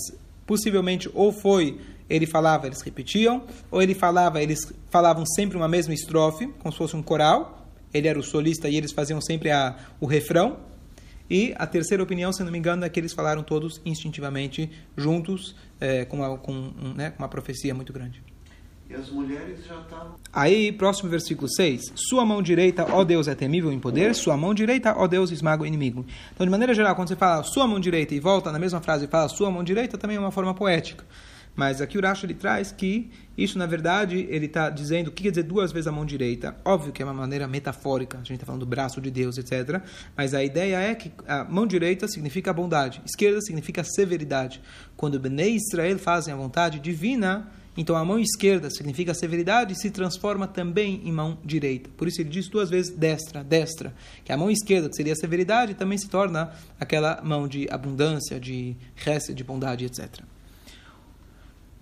possivelmente 0.46 1.10
ou 1.12 1.32
foi 1.32 1.78
ele 2.08 2.26
falava, 2.26 2.66
eles 2.66 2.80
repetiam, 2.82 3.42
ou 3.70 3.82
ele 3.82 3.94
falava, 3.94 4.42
eles 4.42 4.72
falavam 4.90 5.24
sempre 5.26 5.56
uma 5.56 5.68
mesma 5.68 5.94
estrofe, 5.94 6.46
como 6.58 6.72
se 6.72 6.78
fosse 6.78 6.96
um 6.96 7.02
coral, 7.02 7.66
ele 7.92 8.08
era 8.08 8.18
o 8.18 8.22
solista 8.22 8.68
e 8.68 8.76
eles 8.76 8.92
faziam 8.92 9.20
sempre 9.20 9.50
a, 9.50 9.76
o 10.00 10.06
refrão. 10.06 10.58
E 11.32 11.54
a 11.56 11.66
terceira 11.66 12.02
opinião, 12.02 12.30
se 12.30 12.44
não 12.44 12.52
me 12.52 12.58
engano, 12.58 12.84
é 12.84 12.90
que 12.90 13.00
eles 13.00 13.14
falaram 13.14 13.42
todos 13.42 13.80
instintivamente, 13.86 14.70
juntos, 14.94 15.56
é, 15.80 16.04
com, 16.04 16.18
uma, 16.18 16.36
com, 16.36 16.52
um, 16.52 16.92
né, 16.94 17.14
uma 17.18 17.26
profecia 17.26 17.74
muito 17.74 17.90
grande. 17.90 18.22
E 18.90 18.94
as 18.94 19.08
mulheres 19.08 19.64
já 19.64 19.80
estavam. 19.80 20.16
Aí, 20.30 20.70
próximo 20.72 21.08
versículo 21.08 21.48
6. 21.48 21.94
Sua 21.96 22.26
mão 22.26 22.42
direita, 22.42 22.84
ó 22.92 23.02
Deus, 23.02 23.28
é 23.28 23.34
temível 23.34 23.72
em 23.72 23.80
poder, 23.80 24.14
sua 24.14 24.36
mão 24.36 24.52
direita, 24.52 24.94
ó 24.94 25.06
Deus, 25.06 25.30
esmaga 25.30 25.62
o 25.62 25.66
inimigo. 25.66 26.04
Então, 26.34 26.44
de 26.44 26.50
maneira 26.50 26.74
geral, 26.74 26.94
quando 26.94 27.08
você 27.08 27.16
fala 27.16 27.42
sua 27.44 27.66
mão 27.66 27.80
direita 27.80 28.14
e 28.14 28.20
volta 28.20 28.52
na 28.52 28.58
mesma 28.58 28.82
frase 28.82 29.06
e 29.06 29.08
fala 29.08 29.26
sua 29.30 29.50
mão 29.50 29.64
direita, 29.64 29.96
também 29.96 30.18
é 30.18 30.20
uma 30.20 30.30
forma 30.30 30.52
poética. 30.52 31.02
Mas 31.54 31.80
aqui 31.80 31.98
o 31.98 32.00
Rashi 32.00 32.24
ele 32.26 32.34
traz 32.34 32.72
que 32.72 33.10
isso, 33.36 33.58
na 33.58 33.66
verdade, 33.66 34.26
ele 34.30 34.46
está 34.46 34.70
dizendo 34.70 35.08
o 35.08 35.10
que 35.10 35.24
quer 35.24 35.30
dizer 35.30 35.42
duas 35.42 35.72
vezes 35.72 35.86
a 35.86 35.92
mão 35.92 36.04
direita. 36.04 36.56
Óbvio 36.64 36.92
que 36.92 37.02
é 37.02 37.04
uma 37.04 37.14
maneira 37.14 37.46
metafórica, 37.46 38.18
a 38.18 38.20
gente 38.20 38.34
está 38.34 38.46
falando 38.46 38.60
do 38.60 38.66
braço 38.66 39.00
de 39.00 39.10
Deus, 39.10 39.36
etc. 39.38 39.82
Mas 40.16 40.34
a 40.34 40.42
ideia 40.42 40.76
é 40.76 40.94
que 40.94 41.12
a 41.26 41.44
mão 41.44 41.66
direita 41.66 42.08
significa 42.08 42.52
bondade, 42.52 43.02
esquerda 43.04 43.40
significa 43.40 43.84
severidade. 43.84 44.62
Quando 44.96 45.18
Bnei 45.18 45.56
Israel 45.56 45.98
fazem 45.98 46.32
a 46.32 46.36
vontade 46.36 46.78
divina, 46.78 47.50
então 47.76 47.96
a 47.96 48.04
mão 48.04 48.18
esquerda 48.18 48.68
significa 48.70 49.14
severidade 49.14 49.72
e 49.72 49.76
se 49.76 49.90
transforma 49.90 50.46
também 50.46 51.00
em 51.04 51.12
mão 51.12 51.38
direita. 51.42 51.88
Por 51.96 52.06
isso 52.06 52.20
ele 52.20 52.28
diz 52.28 52.48
duas 52.48 52.68
vezes 52.68 52.94
destra, 52.94 53.42
destra. 53.42 53.94
Que 54.24 54.32
a 54.32 54.36
mão 54.36 54.50
esquerda, 54.50 54.90
que 54.90 54.96
seria 54.96 55.14
severidade, 55.14 55.74
também 55.74 55.96
se 55.96 56.08
torna 56.08 56.52
aquela 56.78 57.22
mão 57.22 57.48
de 57.48 57.66
abundância, 57.70 58.38
de 58.38 58.76
resto, 58.94 59.34
de 59.34 59.42
bondade, 59.42 59.86
etc. 59.86 60.22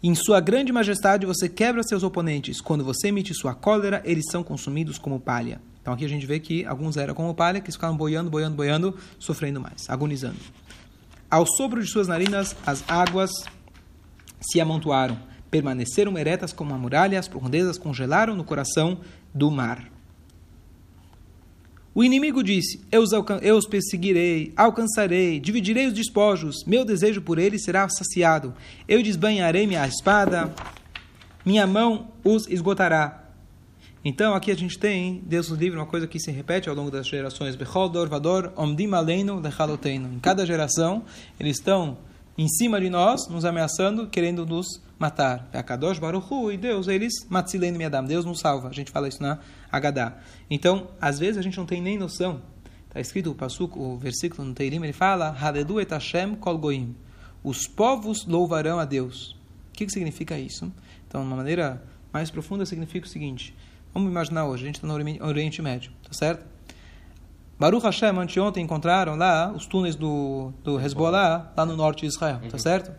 Em 0.02 0.14
sua 0.14 0.40
grande 0.40 0.72
majestade 0.72 1.26
você 1.26 1.46
quebra 1.46 1.82
seus 1.82 2.02
oponentes. 2.02 2.58
Quando 2.58 2.82
você 2.82 3.08
emite 3.08 3.34
sua 3.34 3.54
cólera, 3.54 4.00
eles 4.02 4.24
são 4.30 4.42
consumidos 4.42 4.96
como 4.96 5.20
palha. 5.20 5.60
Então 5.82 5.92
aqui 5.92 6.06
a 6.06 6.08
gente 6.08 6.24
vê 6.24 6.40
que 6.40 6.64
alguns 6.64 6.96
eram 6.96 7.14
como 7.14 7.34
palha, 7.34 7.60
que 7.60 7.70
ficavam 7.70 7.98
boiando, 7.98 8.30
boiando, 8.30 8.56
boiando, 8.56 8.96
sofrendo 9.18 9.60
mais, 9.60 9.90
agonizando. 9.90 10.38
Ao 11.30 11.46
sopro 11.46 11.82
de 11.82 11.90
suas 11.90 12.08
narinas, 12.08 12.56
as 12.66 12.82
águas 12.88 13.30
se 14.40 14.58
amontoaram, 14.58 15.18
permaneceram 15.50 16.16
eretas 16.16 16.50
como 16.50 16.70
uma 16.70 16.78
muralha, 16.78 17.18
as 17.18 17.28
profundezas 17.28 17.76
congelaram 17.76 18.34
no 18.34 18.42
coração 18.42 19.00
do 19.34 19.50
mar. 19.50 19.84
O 21.94 22.04
inimigo 22.04 22.42
disse: 22.42 22.80
eu 22.90 23.02
os, 23.02 23.10
eu 23.42 23.56
os 23.56 23.66
perseguirei, 23.66 24.52
alcançarei, 24.56 25.40
dividirei 25.40 25.86
os 25.86 25.92
despojos, 25.92 26.64
meu 26.64 26.84
desejo 26.84 27.20
por 27.20 27.38
eles 27.38 27.64
será 27.64 27.88
saciado. 27.88 28.54
Eu 28.86 29.02
desbanharei 29.02 29.66
minha 29.66 29.86
espada, 29.86 30.54
minha 31.44 31.66
mão 31.66 32.12
os 32.22 32.46
esgotará. 32.48 33.24
Então 34.04 34.34
aqui 34.34 34.50
a 34.50 34.56
gente 34.56 34.78
tem, 34.78 35.22
Deus 35.26 35.50
nos 35.50 35.58
livre, 35.58 35.78
uma 35.78 35.84
coisa 35.84 36.06
que 36.06 36.18
se 36.18 36.30
repete 36.30 36.70
ao 36.70 36.74
longo 36.74 36.90
das 36.90 37.06
gerações. 37.06 37.54
Em 37.54 37.58
cada 40.20 40.46
geração, 40.46 41.04
eles 41.38 41.58
estão 41.58 41.98
em 42.36 42.48
cima 42.48 42.80
de 42.80 42.88
nós, 42.88 43.28
nos 43.28 43.44
ameaçando, 43.44 44.08
querendo 44.08 44.46
nos 44.46 44.80
matar. 44.98 45.48
É 45.52 45.58
a 45.58 45.62
Kadosh 45.62 45.98
Baruchu 45.98 46.52
e 46.52 46.56
Deus, 46.56 46.88
eles, 46.88 47.26
Matzilenu 47.28 47.78
Miadam, 47.78 48.04
Deus 48.04 48.24
nos 48.24 48.40
salva. 48.40 48.68
A 48.68 48.72
gente 48.72 48.90
fala 48.90 49.08
isso 49.08 49.22
na 49.22 49.38
Agadá. 49.70 50.18
Então, 50.48 50.88
às 51.00 51.18
vezes 51.18 51.38
a 51.38 51.42
gente 51.42 51.56
não 51.56 51.66
tem 51.66 51.80
nem 51.80 51.98
noção. 51.98 52.42
Está 52.86 53.00
escrito 53.00 53.30
o 53.30 53.34
pasuk, 53.34 53.78
o 53.78 53.96
versículo 53.96 54.46
no 54.48 54.52
Teirim, 54.52 54.82
ele 54.82 54.92
fala, 54.92 55.28
Hadedu 55.28 55.80
et 55.80 55.90
Hashem 55.90 56.34
kol 56.34 56.58
goim. 56.58 56.96
Os 57.42 57.66
povos 57.66 58.26
louvarão 58.26 58.78
a 58.78 58.84
Deus. 58.84 59.36
O 59.68 59.72
que, 59.72 59.86
que 59.86 59.92
significa 59.92 60.38
isso? 60.38 60.72
Então, 61.06 61.20
de 61.20 61.26
uma 61.26 61.36
maneira 61.36 61.82
mais 62.12 62.30
profunda, 62.30 62.66
significa 62.66 63.06
o 63.06 63.08
seguinte. 63.08 63.54
Vamos 63.94 64.10
imaginar 64.10 64.46
hoje, 64.46 64.64
a 64.64 64.66
gente 64.66 64.76
está 64.76 64.86
no 64.86 64.94
Oriente 64.94 65.62
Médio, 65.62 65.92
tá 66.02 66.12
certo? 66.12 66.44
Baruch 67.60 67.84
Hashem, 67.84 68.18
anteontem 68.18 68.64
encontraram 68.64 69.16
lá 69.16 69.52
os 69.54 69.66
túneis 69.66 69.94
do, 69.94 70.50
do 70.64 70.80
Hezbollah, 70.80 71.52
lá 71.54 71.66
no 71.66 71.76
norte 71.76 72.00
de 72.00 72.06
Israel, 72.06 72.40
tá 72.48 72.54
uhum. 72.54 72.58
certo? 72.58 72.90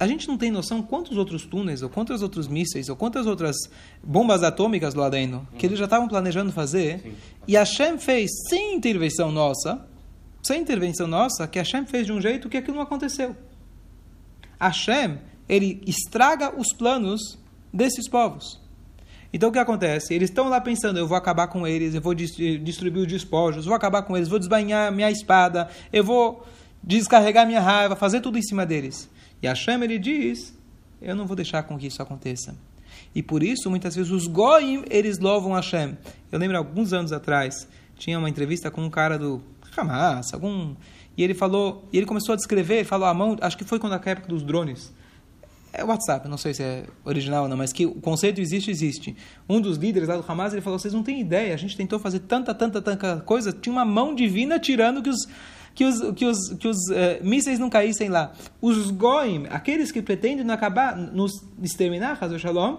A 0.00 0.06
gente 0.06 0.26
não 0.26 0.38
tem 0.38 0.50
noção 0.50 0.82
quantos 0.82 1.18
outros 1.18 1.44
túneis, 1.44 1.82
ou 1.82 1.90
quantos 1.90 2.22
outros 2.22 2.48
mísseis, 2.48 2.88
ou 2.88 2.96
quantas 2.96 3.26
outras 3.26 3.54
bombas 4.02 4.42
atômicas 4.42 4.94
lá 4.94 5.10
dentro, 5.10 5.46
que 5.58 5.66
eles 5.66 5.78
já 5.78 5.84
estavam 5.84 6.08
planejando 6.08 6.50
fazer, 6.50 7.00
Sim. 7.00 7.14
e 7.46 7.56
Hashem 7.56 7.98
fez 7.98 8.30
sem 8.48 8.74
intervenção 8.74 9.30
nossa, 9.30 9.86
sem 10.42 10.62
intervenção 10.62 11.06
nossa, 11.06 11.46
que 11.46 11.58
Hashem 11.58 11.84
fez 11.84 12.06
de 12.06 12.12
um 12.12 12.22
jeito 12.22 12.48
que 12.48 12.56
aquilo 12.56 12.76
não 12.76 12.84
aconteceu. 12.84 13.36
Hashem, 14.58 15.18
ele 15.46 15.82
estraga 15.86 16.58
os 16.58 16.68
planos 16.74 17.38
desses 17.70 18.08
povos. 18.08 18.63
Então 19.34 19.48
o 19.48 19.52
que 19.52 19.58
acontece? 19.58 20.14
Eles 20.14 20.30
estão 20.30 20.48
lá 20.48 20.60
pensando, 20.60 20.96
eu 20.96 21.08
vou 21.08 21.16
acabar 21.16 21.48
com 21.48 21.66
eles, 21.66 21.92
eu 21.92 22.00
vou 22.00 22.14
destruir 22.14 22.96
os 22.96 23.06
despojos, 23.08 23.66
vou 23.66 23.74
acabar 23.74 24.02
com 24.02 24.16
eles, 24.16 24.28
vou 24.28 24.38
desbanhar 24.38 24.92
minha 24.92 25.10
espada, 25.10 25.68
eu 25.92 26.04
vou 26.04 26.46
descarregar 26.80 27.44
minha 27.44 27.60
raiva, 27.60 27.96
fazer 27.96 28.20
tudo 28.20 28.38
em 28.38 28.42
cima 28.42 28.64
deles. 28.64 29.10
E 29.42 29.48
Hashem, 29.48 29.82
ele 29.82 29.98
diz, 29.98 30.56
eu 31.02 31.16
não 31.16 31.26
vou 31.26 31.34
deixar 31.34 31.64
com 31.64 31.76
que 31.76 31.88
isso 31.88 32.00
aconteça. 32.00 32.54
E 33.12 33.24
por 33.24 33.42
isso, 33.42 33.68
muitas 33.68 33.96
vezes, 33.96 34.12
os 34.12 34.28
goim, 34.28 34.84
eles 34.88 35.18
louvam 35.18 35.54
Hashem. 35.54 35.98
Eu 36.30 36.38
lembro, 36.38 36.56
alguns 36.56 36.92
anos 36.92 37.10
atrás, 37.10 37.66
tinha 37.96 38.16
uma 38.16 38.28
entrevista 38.30 38.70
com 38.70 38.82
um 38.82 38.90
cara 38.90 39.18
do 39.18 39.42
Hamas, 39.76 40.32
algum... 40.32 40.76
E 41.16 41.24
ele 41.24 41.34
falou, 41.34 41.88
e 41.92 41.96
ele 41.96 42.06
começou 42.06 42.34
a 42.34 42.36
descrever, 42.36 42.84
falou 42.84 43.08
a 43.08 43.14
mão, 43.14 43.36
acho 43.40 43.58
que 43.58 43.64
foi 43.64 43.80
quando 43.80 43.94
a 43.94 44.00
época 44.04 44.28
dos 44.28 44.44
drones, 44.44 44.92
é 45.76 45.84
WhatsApp, 45.84 46.28
não 46.28 46.38
sei 46.38 46.54
se 46.54 46.62
é 46.62 46.84
original 47.04 47.42
ou 47.42 47.48
não, 47.48 47.56
mas 47.56 47.72
que 47.72 47.84
o 47.84 47.94
conceito 47.94 48.40
existe, 48.40 48.70
existe. 48.70 49.16
Um 49.48 49.60
dos 49.60 49.76
líderes 49.76 50.08
lá 50.08 50.16
do 50.16 50.24
Hamas, 50.26 50.52
ele 50.52 50.62
falou, 50.62 50.78
vocês 50.78 50.94
não 50.94 51.02
têm 51.02 51.20
ideia, 51.20 51.52
a 51.52 51.56
gente 51.56 51.76
tentou 51.76 51.98
fazer 51.98 52.20
tanta, 52.20 52.54
tanta, 52.54 52.80
tanta 52.80 53.20
coisa, 53.26 53.52
tinha 53.52 53.72
uma 53.72 53.84
mão 53.84 54.14
divina 54.14 54.58
tirando 54.58 55.02
que 55.02 55.10
os, 55.10 55.26
que 55.74 55.84
os, 55.84 56.00
que 56.14 56.24
os, 56.24 56.38
que 56.58 56.68
os 56.68 56.76
uh, 56.90 57.24
mísseis 57.24 57.58
não 57.58 57.68
caíssem 57.68 58.08
lá. 58.08 58.32
Os 58.62 58.90
goim, 58.92 59.46
aqueles 59.50 59.90
que 59.90 60.00
pretendem 60.00 60.48
acabar, 60.50 60.96
nos 60.96 61.32
exterminar, 61.60 62.16
Hazel 62.20 62.38
Shalom, 62.38 62.76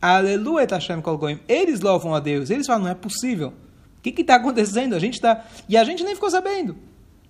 aleluia, 0.00 0.66
Hashem 0.70 1.00
Kol 1.00 1.16
Goim, 1.16 1.40
eles 1.48 1.80
louvam 1.80 2.14
a 2.14 2.20
Deus, 2.20 2.50
eles 2.50 2.66
falam, 2.66 2.84
não 2.84 2.90
é 2.90 2.94
possível. 2.94 3.54
O 3.98 4.02
que 4.02 4.20
está 4.20 4.34
acontecendo? 4.34 4.94
A 4.94 4.98
gente 4.98 5.18
tá... 5.18 5.46
E 5.66 5.78
a 5.78 5.84
gente 5.84 6.04
nem 6.04 6.14
ficou 6.14 6.30
sabendo. 6.30 6.76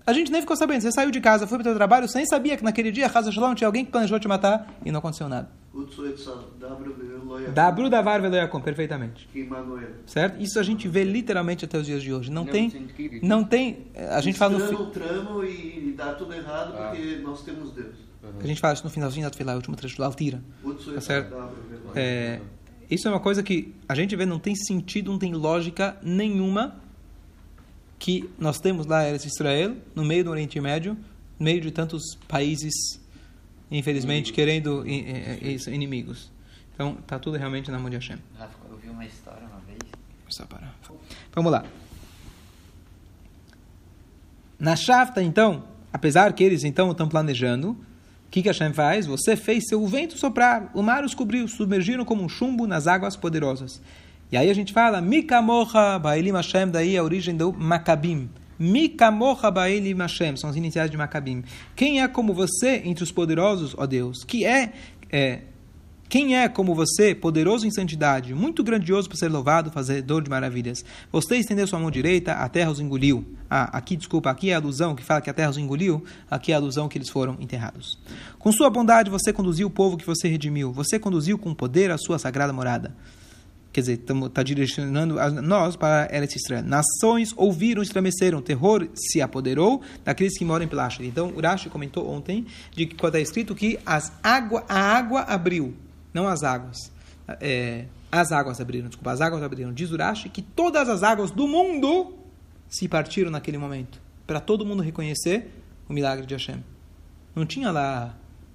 A 0.07 0.12
gente 0.12 0.31
nem 0.31 0.40
ficou 0.43 0.57
sabendo. 0.57 0.83
Você 0.83 0.93
saiu 0.93 1.11
de 1.11 1.21
casa, 1.21 1.47
foi 1.47 1.57
para 1.59 1.62
o 1.64 1.69
seu 1.71 1.75
trabalho, 1.75 2.07
você 2.07 2.19
nem 2.19 2.27
sabia 2.27 2.57
que 2.57 2.62
naquele 2.64 2.93
dia, 2.93 3.07
Hazel 3.07 3.33
Shalom, 3.33 3.55
tinha 3.55 3.67
alguém 3.67 3.85
que 3.85 3.90
planejou 3.90 4.19
te 4.21 4.29
matar 4.29 4.75
e 4.85 4.93
não 4.93 4.99
aconteceu 4.99 5.29
nada. 5.29 5.49
Dabru 7.53 7.90
Davar 7.90 8.21
Veloyakom, 8.21 8.61
perfeitamente. 8.61 9.29
Certo? 10.07 10.40
Isso 10.40 10.59
a 10.61 10.62
gente 10.62 10.87
vê 10.87 11.03
literalmente 11.05 11.64
até 11.64 11.79
os 11.79 11.87
dias 11.87 12.03
de 12.03 12.12
hoje. 12.12 12.31
Não, 12.31 12.45
tem. 12.45 12.71
Não 13.23 13.43
tem. 13.43 13.87
A 14.11 14.21
gente 14.21 14.38
fala 14.38 14.59
no. 14.59 14.67
Tramo, 14.67 14.87
tramo 14.90 15.45
e 15.45 15.95
dá 15.97 16.12
tudo 16.14 16.33
errado 16.35 16.75
Ah. 16.77 16.88
porque 16.90 17.17
nós 17.17 17.43
temos 17.43 17.73
Deus. 17.73 17.95
A 18.43 18.47
gente 18.47 18.61
fala 18.61 18.75
isso 18.75 18.85
no 18.85 18.90
finalzinho 18.90 19.25
da 19.27 19.31
Tefilá, 19.31 19.53
o 19.53 19.57
último 19.57 19.75
trecho 19.77 19.97
do 19.97 20.05
Altira. 20.05 20.43
Tá 20.95 21.01
certo? 21.01 21.35
É, 21.95 22.40
isso 22.90 23.07
é 23.09 23.11
uma 23.11 23.21
coisa 23.21 23.43
que 23.43 23.75
a 23.88 23.95
gente 23.95 24.14
vê, 24.17 24.25
não 24.25 24.38
tem 24.38 24.55
sentido, 24.55 25.11
não 25.11 25.19
tem 25.19 25.33
lógica 25.35 25.97
nenhuma 26.03 26.77
que 28.05 28.29
nós 28.38 28.61
temos 28.61 28.85
lá 28.87 29.09
Eretz 29.09 29.25
Israel, 29.25 29.75
no 29.95 30.05
meio 30.05 30.25
do 30.25 30.31
Oriente 30.31 30.61
Médio, 30.61 30.93
no 31.38 31.45
meio 31.47 31.59
de 31.59 31.71
tantos 31.71 32.03
países, 32.29 32.75
infelizmente, 33.71 34.31
querendo 34.31 34.87
i- 34.87 35.07
i- 35.40 35.55
isso, 35.55 35.71
inimigos. 35.71 36.31
Então, 36.75 36.99
está 37.01 37.19
tudo 37.19 37.38
realmente 37.38 37.71
na 37.71 37.79
mão 37.79 37.88
de 37.88 37.97
Hashem. 37.97 38.19
Rafa, 38.38 38.59
eu 38.71 38.77
vi 38.77 38.90
uma 38.90 39.07
história 39.07 39.40
uma 39.47 39.59
vez. 39.61 39.79
Só 40.29 40.45
parar. 40.45 40.79
Vamos 41.35 41.51
lá. 41.51 41.64
Na 44.59 44.77
Shafta, 44.77 45.23
então, 45.23 45.64
apesar 45.90 46.31
que 46.35 46.45
eles 46.45 46.62
então 46.62 46.90
estão 46.90 47.09
planejando, 47.09 47.71
o 47.71 48.31
que, 48.31 48.43
que 48.43 48.49
Hashem 48.49 48.75
faz? 48.75 49.07
Você 49.07 49.35
fez 49.35 49.64
seu 49.67 49.87
vento 49.87 50.19
soprar, 50.19 50.71
o 50.75 50.83
mar 50.83 51.05
os 51.05 51.14
cobriu, 51.14 51.49
submergiram 51.49 52.05
como 52.05 52.23
um 52.23 52.29
chumbo 52.29 52.67
nas 52.67 52.87
águas 52.87 53.17
poderosas. 53.17 53.81
E 54.35 54.37
aí 54.37 54.51
a 54.51 54.53
gente 54.53 54.73
fala, 54.73 55.01
Mikamocha 55.01 55.97
Baelim 55.97 56.33
Hashem, 56.33 56.68
daí 56.68 56.99
a 56.99 57.05
origem 57.05 57.37
do 57.37 57.53
Macabim. 57.53 58.29
Mikamocha 58.59 59.49
Baelim 59.49 59.97
Hashem, 59.97 60.37
são 60.37 60.51
as 60.51 60.57
iniciais 60.57 60.90
de 60.90 60.97
Macabim. 60.97 61.44
Quem 61.77 62.03
é 62.03 62.09
como 62.09 62.35
você 62.35 62.83
entre 62.85 63.05
os 63.05 63.12
poderosos, 63.12 63.77
ó 63.79 63.87
Deus? 63.87 64.25
Que 64.25 64.44
é, 64.44 64.73
é 65.09 65.42
quem 66.09 66.37
é 66.37 66.49
como 66.49 66.75
você, 66.75 67.14
poderoso 67.14 67.64
em 67.64 67.70
santidade, 67.70 68.35
muito 68.35 68.64
grandioso 68.64 69.09
para 69.09 69.18
ser 69.18 69.29
louvado, 69.29 69.70
fazedor 69.70 70.20
de 70.20 70.29
maravilhas? 70.29 70.85
Você 71.12 71.37
estendeu 71.37 71.68
sua 71.68 71.79
mão 71.79 71.88
direita, 71.88 72.33
a 72.33 72.49
terra 72.49 72.73
os 72.73 72.81
engoliu. 72.81 73.25
Ah, 73.49 73.79
aqui, 73.79 73.94
desculpa, 73.94 74.31
aqui 74.31 74.51
é 74.51 74.55
a 74.55 74.57
alusão 74.57 74.97
que 74.97 75.05
fala 75.05 75.20
que 75.20 75.31
a 75.31 75.33
terra 75.33 75.51
os 75.51 75.59
engoliu, 75.59 76.03
aqui 76.29 76.51
é 76.51 76.57
a 76.57 76.59
alusão 76.59 76.88
que 76.88 76.99
eles 76.99 77.09
foram 77.09 77.37
enterrados. 77.38 78.01
Com 78.40 78.51
sua 78.51 78.68
bondade 78.68 79.11
você 79.11 79.33
conduziu 79.33 79.68
o 79.68 79.70
povo 79.70 79.97
que 79.97 80.05
você 80.05 80.27
redimiu, 80.27 80.73
você 80.73 80.99
conduziu 80.99 81.38
com 81.38 81.55
poder 81.55 81.92
a 81.92 81.99
sua 81.99 82.18
sagrada 82.18 82.53
morada. 82.53 82.92
Quer 83.74 83.80
dizer, 83.80 84.04
está 84.26 84.40
direcionando 84.44 85.18
a 85.18 85.28
nós 85.28 85.74
para 85.74 86.08
Eretz 86.14 86.37
Israel. 86.37 86.62
Nações 86.62 87.34
ouviram, 87.37 87.82
estremeceram, 87.82 88.40
terror 88.40 88.87
se 88.94 89.20
apoderou 89.20 89.82
daqueles 90.04 90.38
que 90.38 90.44
moram 90.44 90.64
em 90.64 90.68
Pelash. 90.68 91.00
Então, 91.00 91.32
Urashi 91.37 91.68
comentou 91.68 92.08
ontem 92.08 92.46
de 92.70 92.87
que 92.87 92.94
está 92.94 93.18
escrito 93.18 93.52
que 93.52 93.76
as 93.84 94.12
água, 94.22 94.64
a 94.68 94.78
água 94.78 95.22
abriu, 95.22 95.74
não 96.12 96.28
as 96.28 96.44
águas. 96.44 96.92
É, 97.40 97.87
as 98.12 98.30
águas 98.30 98.60
abriram, 98.60 98.87
desculpa, 98.87 99.10
as 99.10 99.20
águas 99.20 99.42
abriram. 99.42 99.72
Diz 99.72 99.90
Urashi 99.90 100.28
que 100.28 100.40
todas 100.40 100.88
as 100.88 101.02
águas 101.02 101.32
do 101.32 101.48
mundo 101.48 102.14
se 102.68 102.87
partiram 102.87 103.28
naquele 103.28 103.58
momento, 103.58 104.00
para 104.24 104.38
todo 104.38 104.64
mundo 104.64 104.84
reconhecer 104.84 105.50
o 105.88 105.92
milagre 105.92 106.26
de 106.26 106.34
Hashem. 106.34 106.62
Não 107.34 107.44
tinha 107.44 107.72
lá 107.72 108.14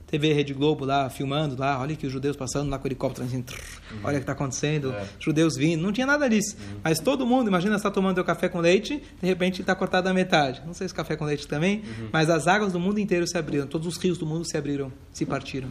TV 0.10 0.34
Rede 0.34 0.54
Globo 0.54 0.86
lá 0.86 1.10
filmando 1.10 1.56
lá, 1.58 1.80
olha 1.80 1.95
que 1.95 2.08
os 2.08 2.12
judeus 2.12 2.36
passando 2.36 2.69
lá 2.69 2.78
com 2.80 2.86
o 2.86 2.88
helicóptero 2.88 3.28
assim, 3.28 3.41
trrr, 3.41 3.60
olha 4.04 4.13
o 4.15 4.19
que 4.19 4.24
está 4.24 4.32
acontecendo, 4.34 4.91
É. 4.91 5.06
judeus 5.19 5.56
vindo, 5.56 5.82
não 5.82 5.91
tinha 5.91 6.08
nada 6.08 6.28
disso. 6.30 6.56
Mas 6.84 7.00
todo 7.00 7.26
mundo, 7.26 7.48
imagina 7.48 7.74
você 7.74 7.78
está 7.78 7.91
tomando 7.91 8.15
teu 8.15 8.24
café 8.24 8.50
com 8.50 8.60
leite, 8.60 9.02
de 9.22 9.28
repente 9.28 9.62
está 9.62 9.76
cortado 9.76 10.10
a 10.10 10.13
metade. 10.13 10.62
Não 10.65 10.74
sei 10.74 10.88
se 10.88 10.93
café 10.93 11.15
com 11.15 11.26
leite 11.26 11.48
também, 11.48 11.84
mas 12.12 12.30
as 12.30 12.48
águas 12.48 12.74
do 12.74 12.80
mundo 12.80 13.00
inteiro 13.00 13.28
se 13.28 13.38
abriram, 13.38 13.67
todos 13.67 13.88
os 13.88 13.98
rios 13.98 14.17
do 14.17 14.26
mundo 14.26 14.45
se 14.45 14.58
abriram, 14.58 14.91
se 15.13 15.26
partiram. 15.26 15.69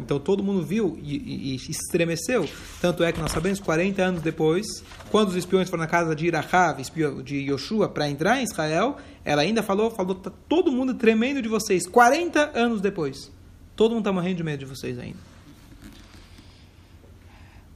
Então 0.00 0.18
todo 0.20 0.42
mundo 0.42 0.62
viu 0.62 0.98
e, 1.02 1.16
e- 1.16 1.52
e 1.54 1.70
estremeceu. 1.70 2.46
Tanto 2.80 3.02
é 3.02 3.10
que 3.10 3.18
nós 3.18 3.32
sabemos, 3.32 3.58
40 3.58 4.02
anos 4.02 4.20
depois, 4.22 4.66
quando 5.10 5.28
os 5.30 5.36
espiões 5.36 5.70
foram 5.70 5.82
na 5.82 5.86
casa 5.88 6.14
de 6.14 6.26
Irachav, 6.26 6.78
de 7.24 7.36
Yoshua, 7.50 7.88
para 7.88 8.08
entrar 8.08 8.38
em 8.38 8.44
Israel, 8.44 8.98
ela 9.24 9.40
ainda 9.40 9.62
falou, 9.62 9.90
falou, 9.90 10.14
tá 10.14 10.30
todo 10.46 10.70
mundo 10.70 10.92
tremendo 10.94 11.40
de 11.40 11.48
vocês. 11.48 11.86
40 11.86 12.50
anos 12.54 12.82
depois. 12.82 13.32
Todo 13.76 13.90
mundo 13.90 14.00
está 14.00 14.12
morrendo 14.12 14.36
de 14.36 14.44
medo 14.44 14.60
de 14.60 14.64
vocês 14.66 14.98
ainda. 14.98 15.18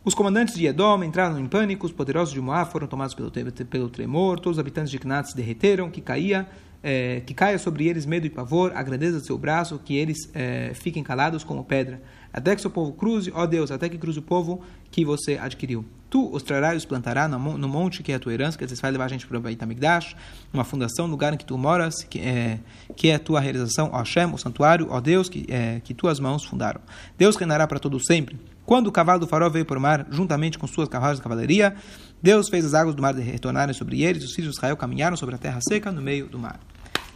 Os 0.05 0.15
comandantes 0.15 0.55
de 0.55 0.67
Edom 0.67 1.03
entraram 1.05 1.39
em 1.39 1.47
pânico, 1.47 1.85
os 1.85 1.93
poderosos 1.93 2.33
de 2.33 2.41
Moab 2.41 2.71
foram 2.71 2.87
tomados 2.87 3.15
pelo, 3.15 3.31
pelo 3.31 3.91
tremor, 3.91 4.41
todos 4.41 4.57
os 4.57 4.61
habitantes 4.61 4.91
de 4.91 4.99
se 5.31 5.37
derreteram, 5.37 5.91
que 5.91 6.01
caía, 6.01 6.49
eh, 6.83 7.23
que 7.27 7.35
caia 7.35 7.59
sobre 7.59 7.87
eles 7.89 8.07
medo 8.07 8.27
e 8.27 8.31
pavor, 8.31 8.73
a 8.75 8.83
grandeza 8.83 9.19
do 9.19 9.25
seu 9.25 9.37
braço, 9.39 9.81
que 9.85 9.97
eles 9.97 10.31
eh, 10.35 10.73
fiquem 10.75 11.03
calados 11.03 11.45
como 11.45 11.65
pedra. 11.65 12.01
Até 12.33 12.55
que 12.55 12.61
seu 12.61 12.71
povo 12.71 12.93
cruze, 12.93 13.33
ó 13.35 13.47
Deus, 13.47 13.71
até 13.71 13.89
que 13.89 13.97
cruze 13.97 14.19
o 14.19 14.23
povo 14.23 14.61
que 14.91 15.05
você 15.05 15.39
adquiriu. 15.39 15.85
Tu 16.11 16.31
os 16.35 16.43
trarás 16.43 16.75
e 16.75 16.77
os 16.79 16.85
plantará 16.85 17.27
no, 17.29 17.39
mon- 17.39 17.59
no 17.59 17.69
monte 17.69 18.03
que 18.03 18.13
é 18.13 18.15
a 18.15 18.19
tua 18.19 18.33
herança, 18.33 18.57
dizer, 18.59 18.77
você 18.77 18.83
vai 18.83 18.91
levar 18.91 19.05
a 19.07 19.09
gente 19.09 19.27
para 19.27 19.37
o 19.37 19.41
Beit 19.41 19.63
HaMikdash, 19.63 20.15
uma 20.53 20.65
fundação, 20.65 21.07
lugar 21.07 21.35
em 21.35 21.37
que 21.37 21.45
tu 21.45 21.57
moras, 21.59 22.03
que 22.05 22.19
é, 22.21 22.59
que 22.97 23.09
é 23.09 23.15
a 23.15 23.19
tua 23.19 23.41
realização, 23.41 23.91
ó 23.93 23.99
Hashem, 23.99 24.33
o 24.33 24.39
santuário, 24.39 24.87
ó 24.91 25.01
Deus, 25.01 25.29
que, 25.29 25.47
é, 25.49 25.81
que 25.85 25.93
tuas 25.93 26.19
mãos 26.21 26.45
fundaram. 26.45 26.81
Deus 27.19 27.37
reinará 27.37 27.67
para 27.67 27.79
todo 27.79 27.99
sempre. 28.03 28.39
Quando 28.65 28.87
o 28.89 28.93
cavalo 28.93 29.21
do 29.21 29.27
farol 29.27 29.51
veio 29.51 29.65
para 29.65 29.79
o 29.79 29.81
mar, 29.81 30.07
juntamente 30.11 30.59
com 30.59 30.67
suas 30.67 30.89
carruagens 30.89 31.19
de 31.19 31.23
cavalaria, 31.23 31.75
Deus 32.23 32.49
fez 32.49 32.65
as 32.65 32.75
águas 32.75 32.95
do 32.95 33.03
mar 33.03 33.15
retornarem 33.15 33.75
sobre 33.75 34.03
eles, 34.03 34.25
os 34.25 34.35
filhos 34.35 34.53
de 34.53 34.57
Israel 34.59 34.77
caminharam 34.77 35.17
sobre 35.17 35.35
a 35.35 35.39
terra 35.39 35.61
seca 35.61 35.93
no 35.93 36.03
meio 36.03 36.27
do 36.27 36.39
mar. 36.39 36.59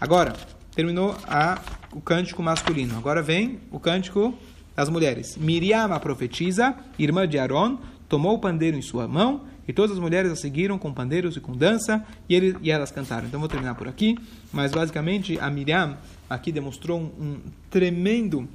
Agora, 0.01 0.33
terminou 0.75 1.17
a, 1.27 1.61
o 1.93 2.01
cântico 2.01 2.43
masculino. 2.43 2.97
Agora 2.97 3.23
vem 3.23 3.61
o 3.71 3.79
cântico 3.79 4.35
das 4.75 4.89
mulheres. 4.89 5.37
Miriam, 5.37 5.93
a 5.93 6.01
profetisa, 6.01 6.75
irmã 6.99 7.27
de 7.27 7.39
Aaron, 7.39 7.79
tomou 8.09 8.35
o 8.35 8.39
pandeiro 8.39 8.77
em 8.77 8.83
sua 8.83 9.07
mão, 9.07 9.45
e 9.67 9.73
todas 9.73 9.93
as 9.93 9.99
mulheres 9.99 10.31
a 10.33 10.37
seguiram 10.37 10.79
com 10.79 10.93
pandeiros 10.93 11.37
e 11.37 11.41
com 11.41 11.53
dança, 11.53 12.05
e, 12.29 12.35
ele, 12.35 12.57
e 12.63 12.71
elas 12.71 12.91
cantaram. 12.91 13.27
Então 13.27 13.39
vou 13.39 13.49
terminar 13.49 13.75
por 13.75 13.87
aqui, 13.87 14.19
mas 14.53 14.73
basicamente 14.73 15.39
a 15.39 15.51
Miriam 15.51 15.97
aqui 16.29 16.51
demonstrou 16.51 16.99
um, 16.99 17.25
um 17.25 17.41
tremendo 17.71 18.49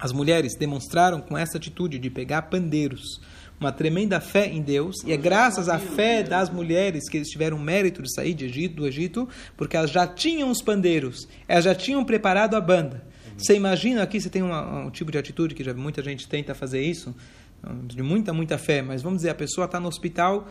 as 0.00 0.12
mulheres 0.12 0.56
demonstraram 0.56 1.20
com 1.20 1.36
essa 1.36 1.58
atitude 1.58 1.98
de 1.98 2.08
pegar 2.08 2.42
pandeiros 2.42 3.20
uma 3.60 3.70
tremenda 3.70 4.18
fé 4.20 4.46
em 4.48 4.62
Deus, 4.62 4.96
e 5.04 5.12
é 5.12 5.16
graças 5.18 5.68
à 5.68 5.78
fé 5.78 6.22
das 6.22 6.48
mulheres 6.48 7.08
que 7.10 7.18
eles 7.18 7.28
tiveram 7.28 7.58
mérito 7.58 8.02
de 8.02 8.12
sair 8.12 8.32
de 8.32 8.46
Egito, 8.46 8.76
do 8.76 8.86
Egito, 8.86 9.28
porque 9.54 9.76
elas 9.76 9.90
já 9.90 10.06
tinham 10.06 10.50
os 10.50 10.62
pandeiros, 10.62 11.28
elas 11.46 11.64
já 11.66 11.74
tinham 11.74 12.02
preparado 12.02 12.54
a 12.56 12.60
banda. 12.60 13.04
Você 13.36 13.54
imagina 13.54 14.02
aqui, 14.02 14.18
você 14.20 14.30
tem 14.30 14.42
uma- 14.42 14.86
um 14.86 14.90
tipo 14.90 15.12
de 15.12 15.18
atitude 15.18 15.54
que 15.54 15.62
já 15.62 15.74
muita 15.74 16.02
gente 16.02 16.26
tenta 16.26 16.54
fazer 16.54 16.82
isso, 16.82 17.14
de 17.84 18.02
muita, 18.02 18.32
muita 18.32 18.56
fé, 18.56 18.80
mas 18.80 19.02
vamos 19.02 19.18
dizer, 19.18 19.30
a 19.30 19.34
pessoa 19.34 19.66
está 19.66 19.78
no 19.78 19.88
hospital 19.88 20.48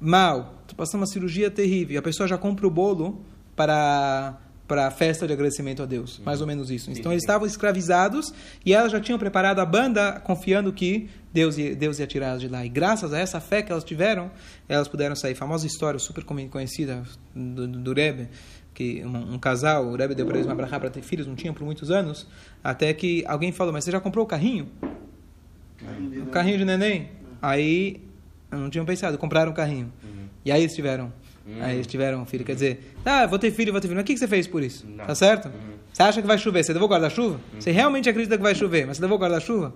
mal, 0.00 0.60
está 0.62 0.74
passando 0.76 1.00
uma 1.00 1.06
cirurgia 1.06 1.50
terrível, 1.50 1.94
e 1.94 1.98
a 1.98 2.02
pessoa 2.02 2.28
já 2.28 2.38
compra 2.38 2.66
o 2.66 2.70
bolo 2.70 3.24
para 3.56 4.38
para 4.66 4.86
a 4.86 4.90
festa 4.90 5.26
de 5.26 5.32
agradecimento 5.32 5.82
a 5.82 5.86
Deus, 5.86 6.20
mais 6.24 6.40
ou 6.40 6.46
menos 6.46 6.70
isso. 6.70 6.90
Então 6.90 7.12
eles 7.12 7.22
estavam 7.22 7.46
escravizados 7.46 8.32
e 8.64 8.72
elas 8.72 8.90
já 8.90 8.98
tinham 9.00 9.18
preparado 9.18 9.58
a 9.60 9.66
banda 9.66 10.20
confiando 10.24 10.72
que 10.72 11.10
Deus 11.32 11.58
ia, 11.58 11.76
Deus 11.76 11.98
ia 11.98 12.06
tirá-las 12.06 12.40
de 12.40 12.48
lá. 12.48 12.64
E 12.64 12.68
graças 12.70 13.12
a 13.12 13.18
essa 13.18 13.40
fé 13.40 13.60
que 13.62 13.70
elas 13.70 13.84
tiveram, 13.84 14.30
elas 14.68 14.88
puderam 14.88 15.14
sair. 15.14 15.34
Famosa 15.34 15.66
história, 15.66 15.98
super 15.98 16.24
conhe- 16.24 16.48
conhecida 16.48 17.02
do, 17.34 17.66
do, 17.68 17.92
Rebbe, 17.92 18.28
que 18.72 19.04
um, 19.04 19.34
um 19.34 19.38
casal, 19.38 19.84
o 19.86 19.96
Rebbe 19.96 20.14
deu 20.14 20.24
para 20.24 20.36
eles 20.36 20.46
uma 20.46 20.54
brachá 20.54 20.80
para 20.80 20.88
ter 20.88 21.02
filhos, 21.02 21.26
não 21.26 21.34
tinha 21.34 21.52
por 21.52 21.62
muitos 21.64 21.90
anos, 21.90 22.26
até 22.62 22.92
que 22.94 23.22
alguém 23.26 23.52
falou, 23.52 23.72
mas 23.72 23.84
você 23.84 23.90
já 23.90 24.00
comprou 24.00 24.24
o 24.24 24.28
carrinho? 24.28 24.68
O 26.22 26.26
carrinho 26.30 26.56
de 26.58 26.64
neném? 26.64 27.10
Aí, 27.42 28.00
não 28.50 28.70
tinham 28.70 28.86
pensado, 28.86 29.18
compraram 29.18 29.52
um 29.52 29.54
carrinho. 29.54 29.92
E 30.44 30.50
aí 30.50 30.62
eles 30.62 30.74
tiveram. 30.74 31.12
Aí 31.60 31.74
eles 31.74 31.86
tiveram 31.86 32.22
um 32.22 32.26
filho. 32.26 32.44
Quer 32.44 32.54
dizer, 32.54 32.94
ah, 33.04 33.26
vou 33.26 33.38
ter 33.38 33.50
filho, 33.50 33.70
vou 33.72 33.80
ter 33.80 33.88
filho. 33.88 33.96
Mas 33.96 34.04
o 34.04 34.06
que 34.06 34.14
que 34.14 34.18
você 34.18 34.28
fez 34.28 34.46
por 34.46 34.62
isso? 34.62 34.86
Não. 34.86 35.04
Tá 35.04 35.14
certo? 35.14 35.50
Você 35.92 36.02
acha 36.02 36.20
que 36.20 36.26
vai 36.26 36.38
chover? 36.38 36.64
Você 36.64 36.72
levou 36.72 36.88
guarda-chuva? 36.88 37.40
Você 37.58 37.70
realmente 37.70 38.08
acredita 38.08 38.36
que 38.36 38.42
vai 38.42 38.54
chover, 38.54 38.86
mas 38.86 38.96
você 38.96 39.02
levou 39.02 39.18
guarda-chuva? 39.18 39.74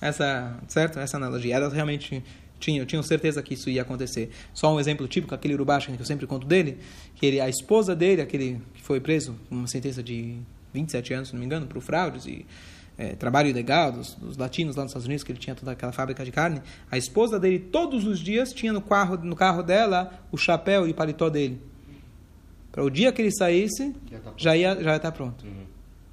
Essa, 0.00 0.56
certo? 0.68 0.98
Essa 0.98 1.16
analogia. 1.16 1.54
Elas 1.54 1.72
realmente 1.72 2.22
tinham, 2.60 2.84
tinham 2.84 3.02
certeza 3.02 3.42
que 3.42 3.54
isso 3.54 3.70
ia 3.70 3.82
acontecer. 3.82 4.30
Só 4.52 4.72
um 4.74 4.78
exemplo 4.78 5.08
típico, 5.08 5.34
aquele 5.34 5.54
Urubashi 5.54 5.92
que 5.92 6.00
eu 6.00 6.06
sempre 6.06 6.26
conto 6.26 6.46
dele, 6.46 6.78
que 7.14 7.24
ele, 7.24 7.40
a 7.40 7.48
esposa 7.48 7.96
dele, 7.96 8.20
aquele 8.20 8.60
que 8.74 8.82
foi 8.82 9.00
preso, 9.00 9.34
com 9.48 9.54
uma 9.54 9.66
sentença 9.66 10.02
de 10.02 10.36
27 10.74 11.14
anos, 11.14 11.28
se 11.28 11.34
não 11.34 11.40
me 11.40 11.46
engano, 11.46 11.66
por 11.66 11.80
fraudes 11.80 12.26
e 12.26 12.44
é, 12.98 13.14
trabalho 13.14 13.48
ilegal 13.48 13.92
dos, 13.92 14.14
dos, 14.14 14.36
latinos 14.36 14.74
lá 14.74 14.82
nos 14.82 14.90
Estados 14.90 15.06
Unidos, 15.06 15.22
que 15.22 15.30
ele 15.30 15.38
tinha 15.38 15.54
toda 15.54 15.70
aquela 15.70 15.92
fábrica 15.92 16.24
de 16.24 16.32
carne, 16.32 16.60
a 16.90 16.98
esposa 16.98 17.38
dele 17.38 17.60
todos 17.60 18.04
os 18.04 18.18
dias 18.18 18.52
tinha 18.52 18.72
no 18.72 18.82
carro, 18.82 19.16
no 19.18 19.36
carro 19.36 19.62
dela 19.62 20.20
o 20.32 20.36
chapéu 20.36 20.86
e 20.86 20.90
o 20.90 20.94
paletó 20.94 21.30
dele. 21.30 21.62
Para 22.72 22.82
o 22.82 22.90
dia 22.90 23.12
que 23.12 23.22
ele 23.22 23.30
saísse, 23.30 23.94
já 24.36 24.56
ia, 24.56 24.74
já 24.82 24.90
ia 24.90 24.96
estar 24.96 25.12
pronto. 25.12 25.46
Uhum. 25.46 25.66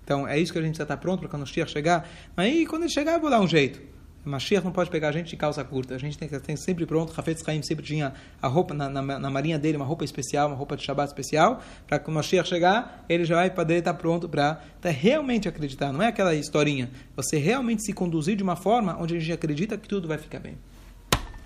Então 0.04 0.28
é 0.28 0.40
isso 0.40 0.54
que 0.54 0.60
a 0.60 0.62
gente 0.62 0.78
já 0.78 0.84
está 0.84 0.96
pronto 0.96 1.22
para 1.22 1.30
quando 1.30 1.42
o 1.42 1.46
Mashiach 1.46 1.72
chegar. 1.72 2.08
Aí 2.38 2.68
quando 2.68 2.84
ele 2.84 2.92
chegar, 2.92 3.14
eu 3.14 3.20
vou 3.20 3.30
dar 3.32 3.42
um 3.42 3.48
jeito. 3.48 3.82
Mashiach 4.26 4.64
não 4.66 4.72
pode 4.72 4.90
pegar 4.90 5.10
a 5.10 5.12
gente 5.12 5.30
de 5.30 5.38
calça 5.38 5.64
curta. 5.64 5.96
A 5.96 5.98
gente 5.98 6.18
tem 6.18 6.28
que 6.28 6.40
ter 6.40 6.58
sempre 6.58 6.86
pronto. 6.86 7.12
Rafetz 7.12 7.48
Haim 7.48 7.62
sempre 7.62 7.86
tinha 7.86 8.14
a 8.42 8.48
roupa 8.48 8.74
na, 8.74 8.90
na, 8.90 9.02
na, 9.02 9.30
marinha 9.30 9.60
dele, 9.60 9.78
uma 9.78 9.86
roupa 9.86 10.04
especial, 10.04 10.48
uma 10.48 10.56
roupa 10.56 10.76
de 10.76 10.84
Shabbat 10.84 11.08
especial, 11.08 11.62
para 11.88 12.00
que 12.00 12.10
o 12.10 12.14
Mashiach 12.14 12.48
chegar, 12.48 13.06
ele 13.08 13.26
já 13.26 13.36
vai 13.36 13.50
poder 13.50 13.80
estar 13.80 13.94
pronto 13.94 14.28
para 14.28 14.60
realmente 14.84 15.48
acreditar. 15.48 15.92
Não 15.92 16.02
é 16.02 16.08
aquela 16.08 16.34
historinha. 16.34 16.90
Você 17.16 17.38
realmente 17.38 17.84
se 17.84 17.94
conduzir 17.94 18.36
de 18.36 18.44
uma 18.44 18.56
forma 18.56 18.98
onde 19.00 19.16
a 19.16 19.20
gente 19.20 19.32
acredita 19.32 19.78
que 19.78 19.88
tudo 19.88 20.08
vai 20.08 20.18
ficar 20.18 20.40
bem. 20.40 20.58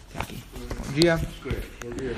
Até 0.10 0.20
aqui. 0.22 0.44
Bom 0.54 0.94
dia. 0.94 1.18
Bom 1.84 1.92
dia. 1.92 2.16